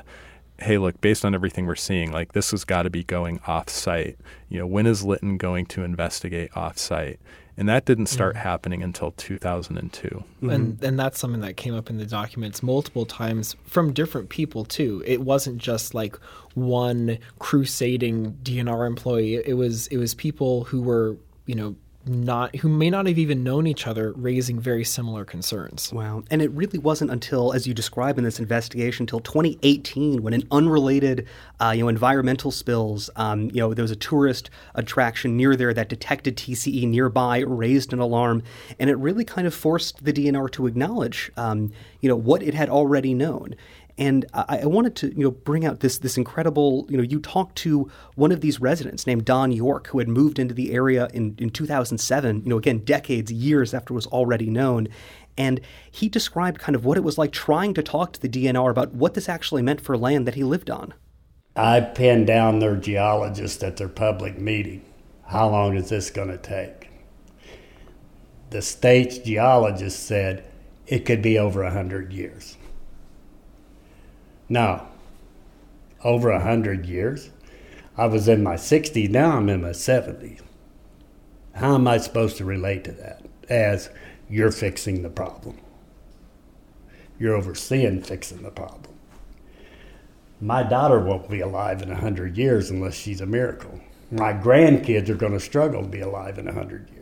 hey, 0.60 0.78
look, 0.78 1.00
based 1.00 1.24
on 1.24 1.34
everything 1.34 1.66
we're 1.66 1.74
seeing, 1.74 2.12
like 2.12 2.32
this 2.32 2.50
has 2.50 2.64
got 2.64 2.82
to 2.82 2.90
be 2.90 3.04
going 3.04 3.40
off 3.46 3.68
site. 3.68 4.18
You 4.48 4.60
know, 4.60 4.66
when 4.66 4.86
is 4.86 5.04
Litton 5.04 5.36
going 5.36 5.66
to 5.66 5.82
investigate 5.82 6.56
off 6.56 6.78
site? 6.78 7.18
And 7.56 7.68
that 7.68 7.84
didn't 7.84 8.06
start 8.06 8.36
mm-hmm. 8.36 8.42
happening 8.42 8.82
until 8.82 9.10
2002. 9.12 10.08
Mm-hmm. 10.08 10.50
And 10.50 10.82
and 10.82 10.98
that's 10.98 11.18
something 11.18 11.42
that 11.42 11.56
came 11.56 11.74
up 11.74 11.90
in 11.90 11.98
the 11.98 12.06
documents 12.06 12.62
multiple 12.62 13.04
times 13.04 13.54
from 13.64 13.92
different 13.92 14.30
people 14.30 14.64
too. 14.64 15.02
It 15.06 15.20
wasn't 15.20 15.58
just 15.58 15.92
like 15.92 16.16
one 16.54 17.18
crusading 17.38 18.38
DNR 18.42 18.86
employee. 18.86 19.34
It 19.34 19.54
was 19.54 19.88
it 19.88 19.98
was 19.98 20.14
people 20.14 20.64
who 20.64 20.80
were, 20.80 21.16
you 21.44 21.54
know, 21.54 21.76
not 22.06 22.56
who 22.56 22.68
may 22.68 22.88
not 22.88 23.06
have 23.06 23.18
even 23.18 23.44
known 23.44 23.66
each 23.66 23.86
other 23.86 24.12
raising 24.12 24.58
very 24.58 24.84
similar 24.84 25.24
concerns. 25.24 25.92
Wow. 25.92 26.24
And 26.30 26.40
it 26.40 26.50
really 26.52 26.78
wasn't 26.78 27.10
until, 27.10 27.52
as 27.52 27.66
you 27.66 27.74
describe 27.74 28.16
in 28.16 28.24
this 28.24 28.38
investigation, 28.38 29.02
until 29.04 29.20
2018 29.20 30.22
when 30.22 30.32
an 30.32 30.44
unrelated, 30.50 31.26
uh, 31.60 31.72
you 31.76 31.82
know, 31.82 31.88
environmental 31.88 32.50
spills, 32.50 33.10
um, 33.16 33.50
you 33.50 33.60
know, 33.60 33.74
there 33.74 33.82
was 33.82 33.90
a 33.90 33.96
tourist 33.96 34.48
attraction 34.74 35.36
near 35.36 35.56
there 35.56 35.74
that 35.74 35.88
detected 35.88 36.36
TCE 36.36 36.88
nearby, 36.88 37.40
raised 37.40 37.92
an 37.92 37.98
alarm, 37.98 38.42
and 38.78 38.88
it 38.88 38.96
really 38.96 39.24
kind 39.24 39.46
of 39.46 39.54
forced 39.54 40.02
the 40.02 40.12
DNR 40.12 40.50
to 40.52 40.66
acknowledge, 40.66 41.30
um, 41.36 41.70
you 42.00 42.08
know, 42.08 42.16
what 42.16 42.42
it 42.42 42.54
had 42.54 42.70
already 42.70 43.12
known. 43.12 43.54
And 44.00 44.24
I, 44.32 44.60
I, 44.62 44.66
wanted 44.66 44.96
to, 44.96 45.08
you 45.08 45.24
know, 45.24 45.30
bring 45.30 45.66
out 45.66 45.80
this 45.80 45.98
this 45.98 46.16
incredible, 46.16 46.86
you 46.88 46.96
know, 46.96 47.02
you 47.02 47.20
talked 47.20 47.56
to 47.58 47.90
one 48.14 48.32
of 48.32 48.40
these 48.40 48.58
residents 48.58 49.06
named 49.06 49.26
Don 49.26 49.52
York, 49.52 49.88
who 49.88 49.98
had 49.98 50.08
moved 50.08 50.38
into 50.38 50.54
the 50.54 50.72
area 50.72 51.08
in, 51.12 51.36
in 51.38 51.50
2007, 51.50 52.42
you 52.42 52.48
know, 52.48 52.56
again, 52.56 52.78
decades, 52.78 53.30
years 53.30 53.74
after 53.74 53.92
it 53.92 53.96
was 53.96 54.06
already 54.06 54.48
known. 54.48 54.88
And 55.36 55.60
he 55.90 56.08
described 56.08 56.58
kind 56.58 56.74
of 56.74 56.86
what 56.86 56.96
it 56.96 57.04
was 57.04 57.18
like 57.18 57.30
trying 57.30 57.74
to 57.74 57.82
talk 57.82 58.14
to 58.14 58.20
the 58.20 58.28
DNR 58.28 58.70
about 58.70 58.94
what 58.94 59.12
this 59.12 59.28
actually 59.28 59.60
meant 59.60 59.82
for 59.82 59.98
land 59.98 60.26
that 60.26 60.34
he 60.34 60.44
lived 60.44 60.70
on. 60.70 60.94
I 61.54 61.80
pinned 61.82 62.26
down 62.26 62.58
their 62.58 62.76
geologist 62.76 63.62
at 63.62 63.76
their 63.76 63.88
public 63.88 64.38
meeting. 64.38 64.82
How 65.26 65.50
long 65.50 65.76
is 65.76 65.90
this 65.90 66.08
going 66.08 66.28
to 66.28 66.38
take? 66.38 66.88
The 68.48 68.62
state's 68.62 69.18
geologist 69.18 70.06
said 70.06 70.50
it 70.86 71.04
could 71.04 71.20
be 71.20 71.38
over 71.38 71.62
100 71.62 72.14
years. 72.14 72.56
No. 74.50 74.86
Over 76.02 76.30
a 76.30 76.42
hundred 76.42 76.84
years. 76.84 77.30
I 77.96 78.06
was 78.06 78.28
in 78.28 78.42
my 78.42 78.56
60s, 78.56 79.08
now 79.08 79.36
I'm 79.36 79.48
in 79.48 79.62
my 79.62 79.70
70s. 79.70 80.40
How 81.54 81.74
am 81.76 81.86
I 81.86 81.98
supposed 81.98 82.36
to 82.38 82.44
relate 82.44 82.84
to 82.84 82.92
that? 82.92 83.24
As 83.48 83.90
you're 84.28 84.50
fixing 84.50 85.02
the 85.02 85.08
problem. 85.08 85.58
You're 87.18 87.36
overseeing 87.36 88.02
fixing 88.02 88.42
the 88.42 88.50
problem. 88.50 88.94
My 90.40 90.62
daughter 90.62 90.98
won't 90.98 91.28
be 91.28 91.40
alive 91.40 91.82
in 91.82 91.90
a 91.90 92.00
hundred 92.00 92.36
years 92.38 92.70
unless 92.70 92.94
she's 92.94 93.20
a 93.20 93.26
miracle. 93.26 93.78
My 94.10 94.32
grandkids 94.32 95.08
are 95.10 95.14
going 95.14 95.32
to 95.32 95.40
struggle 95.40 95.82
to 95.82 95.88
be 95.88 96.00
alive 96.00 96.38
in 96.38 96.48
a 96.48 96.52
hundred 96.52 96.88
years. 96.90 96.99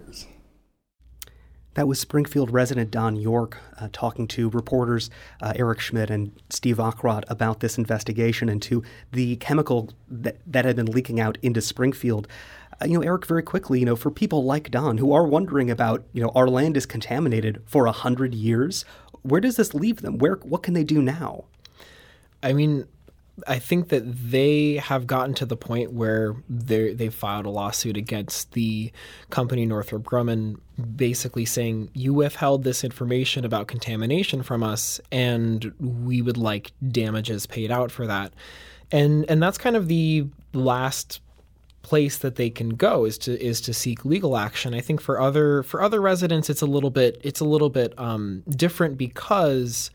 That 1.79 1.87
was 1.87 2.01
Springfield 2.01 2.51
resident 2.51 2.91
Don 2.91 3.15
York 3.15 3.57
uh, 3.81 3.89
talking 3.93 4.27
to 4.27 4.51
reporters 4.51 5.11
uh, 5.41 5.53
Eric 5.55 5.79
Schmid 5.79 6.11
and 6.11 6.33
Steve 6.51 6.79
Vockrodt 6.79 7.23
about 7.29 7.61
this 7.61 7.79
investigation 7.79 8.49
into 8.49 8.83
the 9.13 9.37
chemical 9.37 9.91
that, 10.09 10.39
that 10.45 10.65
had 10.65 10.75
been 10.75 10.87
leaking 10.87 11.21
out 11.21 11.39
into 11.41 11.61
Springfield. 11.61 12.27
Uh, 12.83 12.87
you 12.87 12.95
know, 12.95 13.05
Eric, 13.05 13.27
very 13.27 13.45
quickly, 13.45 13.79
you 13.79 13.87
know, 13.87 13.95
for 13.95 14.11
people 14.11 14.43
like 14.43 14.73
Don 14.73 14.99
who 14.99 15.13
are 15.13 15.25
wondering 15.25 15.71
about, 15.71 16.03
you 16.13 16.21
know, 16.21 16.33
our 16.35 16.49
land 16.49 16.77
is 16.77 16.85
contaminated 16.85 17.63
for 17.65 17.87
a 17.87 17.93
hundred 17.93 18.35
years, 18.35 18.85
where 19.23 19.41
does 19.41 19.55
this 19.55 19.73
leave 19.73 20.03
them? 20.03 20.19
Where 20.19 20.35
what 20.43 20.65
can 20.65 20.75
they 20.75 20.83
do 20.83 21.01
now? 21.01 21.45
I 22.43 22.55
mean, 22.55 22.89
I 23.47 23.59
think 23.59 23.89
that 23.89 24.03
they 24.31 24.75
have 24.77 25.07
gotten 25.07 25.35
to 25.35 25.47
the 25.47 25.57
point 25.57 25.93
where 25.93 26.35
they 26.49 26.93
they've 26.93 27.15
filed 27.15 27.47
a 27.47 27.51
lawsuit 27.51 27.97
against 27.97 28.53
the 28.53 28.93
company 29.31 29.67
Northrop 29.67 30.03
Grumman, 30.03 30.59
basically 30.97 31.45
saying 31.45 31.91
you 31.95 32.15
withheld 32.15 32.65
this 32.65 32.85
information 32.85 33.45
about 33.45 33.69
contamination 33.69 34.43
from 34.43 34.63
us, 34.63 35.01
and 35.13 35.73
we 35.79 36.23
would 36.23 36.37
like 36.37 36.73
damages 36.87 37.47
paid 37.47 37.71
out 37.71 37.91
for 37.91 38.07
that. 38.07 38.33
And 38.91 39.25
and 39.29 39.43
that's 39.43 39.59
kind 39.59 39.77
of 39.77 39.89
the 39.89 40.27
last 40.53 41.21
place 41.83 42.19
that 42.19 42.37
they 42.37 42.51
can 42.51 42.71
go 42.71 43.07
is 43.07 43.17
to 43.17 43.41
is 43.43 43.61
to 43.63 43.73
seek 43.73 44.05
legal 44.05 44.37
action. 44.37 44.75
I 44.75 44.81
think 44.81 45.01
for 45.01 45.21
other 45.21 45.63
for 45.63 45.83
other 45.83 46.01
residents, 46.01 46.51
it's 46.51 46.63
a 46.63 46.67
little 46.67 46.91
bit 46.91 47.21
it's 47.25 47.41
a 47.41 47.45
little 47.45 47.71
bit 47.71 47.99
um, 47.99 48.43
different 48.49 48.99
because 48.99 49.91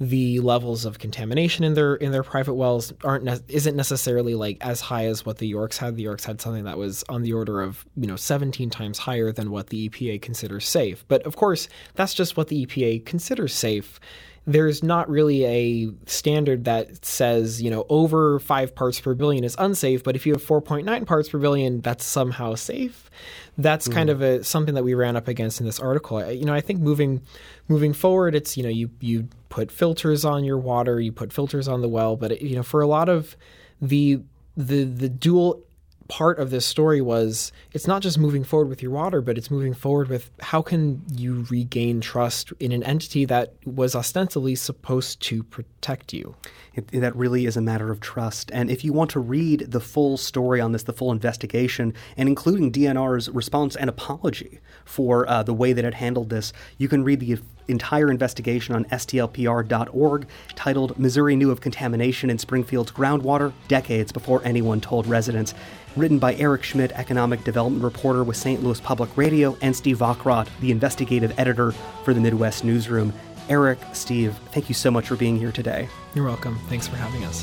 the 0.00 0.38
levels 0.40 0.84
of 0.84 0.98
contamination 0.98 1.64
in 1.64 1.74
their 1.74 1.96
in 1.96 2.12
their 2.12 2.22
private 2.22 2.54
wells 2.54 2.92
aren't 3.02 3.24
ne- 3.24 3.40
isn't 3.48 3.74
necessarily 3.74 4.34
like 4.34 4.56
as 4.60 4.80
high 4.80 5.06
as 5.06 5.26
what 5.26 5.38
the 5.38 5.48
Yorks 5.48 5.78
had. 5.78 5.96
The 5.96 6.02
Yorks 6.02 6.24
had 6.24 6.40
something 6.40 6.64
that 6.64 6.78
was 6.78 7.04
on 7.08 7.22
the 7.22 7.32
order 7.32 7.60
of 7.60 7.84
you 7.96 8.06
know 8.06 8.16
17 8.16 8.70
times 8.70 8.98
higher 8.98 9.32
than 9.32 9.50
what 9.50 9.68
the 9.68 9.88
EPA 9.88 10.22
considers 10.22 10.68
safe. 10.68 11.04
But 11.08 11.22
of 11.24 11.36
course, 11.36 11.68
that's 11.94 12.14
just 12.14 12.36
what 12.36 12.48
the 12.48 12.64
EPA 12.64 13.06
considers 13.06 13.52
safe. 13.54 13.98
There's 14.46 14.82
not 14.82 15.08
really 15.10 15.44
a 15.44 15.90
standard 16.06 16.64
that 16.64 17.04
says, 17.04 17.60
you 17.60 17.70
know, 17.70 17.84
over 17.88 18.38
five 18.38 18.74
parts 18.74 19.00
per 19.00 19.14
billion 19.14 19.44
is 19.44 19.54
unsafe, 19.58 20.02
but 20.02 20.16
if 20.16 20.24
you 20.26 20.32
have 20.32 20.42
4.9 20.42 21.06
parts 21.06 21.28
per 21.28 21.38
billion, 21.38 21.80
that's 21.80 22.04
somehow 22.04 22.54
safe. 22.54 23.10
That's 23.58 23.88
mm. 23.88 23.92
kind 23.92 24.10
of 24.10 24.22
a 24.22 24.42
something 24.44 24.74
that 24.74 24.84
we 24.84 24.94
ran 24.94 25.16
up 25.16 25.28
against 25.28 25.60
in 25.60 25.66
this 25.66 25.80
article. 25.80 26.24
You 26.32 26.44
know, 26.44 26.54
I 26.54 26.60
think 26.60 26.80
moving 26.80 27.22
moving 27.68 27.92
forward, 27.92 28.34
it's 28.34 28.56
you 28.56 28.62
know 28.62 28.68
you 28.68 28.90
you 29.00 29.28
put 29.48 29.70
filters 29.70 30.24
on 30.24 30.44
your 30.44 30.58
water, 30.58 31.00
you 31.00 31.12
put 31.12 31.32
filters 31.32 31.68
on 31.68 31.82
the 31.82 31.88
well, 31.88 32.16
but 32.16 32.32
it, 32.32 32.42
you 32.42 32.56
know 32.56 32.62
for 32.62 32.80
a 32.80 32.86
lot 32.86 33.08
of 33.08 33.36
the 33.82 34.20
the 34.56 34.84
the 34.84 35.08
dual 35.08 35.62
part 36.08 36.38
of 36.38 36.50
this 36.50 36.66
story 36.66 37.00
was 37.00 37.52
it's 37.72 37.86
not 37.86 38.02
just 38.02 38.18
moving 38.18 38.42
forward 38.42 38.68
with 38.68 38.82
your 38.82 38.90
water, 38.90 39.20
but 39.20 39.36
it's 39.36 39.50
moving 39.50 39.74
forward 39.74 40.08
with 40.08 40.30
how 40.40 40.62
can 40.62 41.02
you 41.12 41.46
regain 41.50 42.00
trust 42.00 42.52
in 42.58 42.72
an 42.72 42.82
entity 42.82 43.26
that 43.26 43.54
was 43.64 43.94
ostensibly 43.94 44.54
supposed 44.54 45.20
to 45.20 45.42
protect 45.44 46.12
you. 46.12 46.34
It, 46.74 46.88
that 46.92 47.14
really 47.14 47.44
is 47.44 47.56
a 47.56 47.60
matter 47.60 47.90
of 47.90 48.00
trust. 48.00 48.50
And 48.54 48.70
if 48.70 48.84
you 48.84 48.92
want 48.92 49.10
to 49.12 49.20
read 49.20 49.70
the 49.70 49.80
full 49.80 50.16
story 50.16 50.60
on 50.60 50.72
this, 50.72 50.84
the 50.84 50.92
full 50.92 51.12
investigation, 51.12 51.92
and 52.16 52.28
including 52.28 52.72
DNR's 52.72 53.28
response 53.28 53.76
and 53.76 53.90
apology 53.90 54.60
for 54.84 55.28
uh, 55.28 55.42
the 55.42 55.54
way 55.54 55.72
that 55.72 55.84
it 55.84 55.94
handled 55.94 56.30
this, 56.30 56.52
you 56.78 56.88
can 56.88 57.04
read 57.04 57.20
the 57.20 57.38
entire 57.68 58.10
investigation 58.10 58.74
on 58.74 58.84
stlpr.org 58.86 60.26
titled 60.54 60.98
Missouri 60.98 61.36
Knew 61.36 61.50
of 61.50 61.60
Contamination 61.60 62.30
in 62.30 62.38
Springfield's 62.38 62.92
Groundwater 62.92 63.52
Decades 63.68 64.12
Before 64.12 64.42
Anyone 64.44 64.80
Told 64.80 65.06
Residents. 65.06 65.54
Written 65.96 66.18
by 66.18 66.34
Eric 66.34 66.62
Schmid, 66.62 66.92
economic 66.92 67.44
development 67.44 67.82
reporter 67.82 68.22
with 68.22 68.36
St. 68.36 68.62
Louis 68.62 68.80
Public 68.80 69.16
Radio, 69.16 69.56
and 69.62 69.74
Steve 69.74 69.98
Vockrodt, 69.98 70.48
the 70.60 70.70
investigative 70.70 71.38
editor 71.38 71.72
for 72.04 72.14
the 72.14 72.20
Midwest 72.20 72.64
Newsroom. 72.64 73.12
Eric, 73.48 73.78
Steve, 73.92 74.36
thank 74.52 74.68
you 74.68 74.74
so 74.74 74.90
much 74.90 75.08
for 75.08 75.16
being 75.16 75.38
here 75.38 75.52
today. 75.52 75.88
You're 76.14 76.26
welcome. 76.26 76.58
Thanks 76.68 76.86
for 76.86 76.96
having 76.96 77.24
us. 77.24 77.42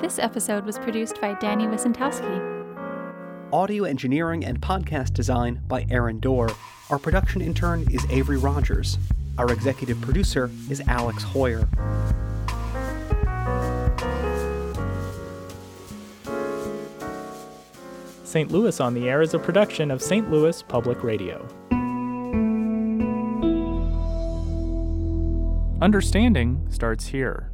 This 0.00 0.18
episode 0.18 0.64
was 0.66 0.78
produced 0.78 1.20
by 1.20 1.34
Danny 1.34 1.66
Wicentowski. 1.66 2.53
Audio 3.54 3.84
engineering 3.84 4.44
and 4.44 4.60
podcast 4.60 5.12
design 5.12 5.60
by 5.68 5.86
Aaron 5.88 6.18
Dorr. 6.18 6.50
Our 6.90 6.98
production 6.98 7.40
intern 7.40 7.86
is 7.88 8.04
Avery 8.10 8.36
Rogers. 8.36 8.98
Our 9.38 9.52
executive 9.52 10.00
producer 10.00 10.50
is 10.68 10.82
Alex 10.88 11.22
Heuer. 11.22 11.68
St. 18.24 18.50
Louis 18.50 18.80
on 18.80 18.92
the 18.92 19.08
Air 19.08 19.22
is 19.22 19.34
a 19.34 19.38
production 19.38 19.92
of 19.92 20.02
St. 20.02 20.28
Louis 20.32 20.60
Public 20.64 21.04
Radio. 21.04 21.46
Understanding 25.80 26.66
starts 26.72 27.06
here. 27.06 27.53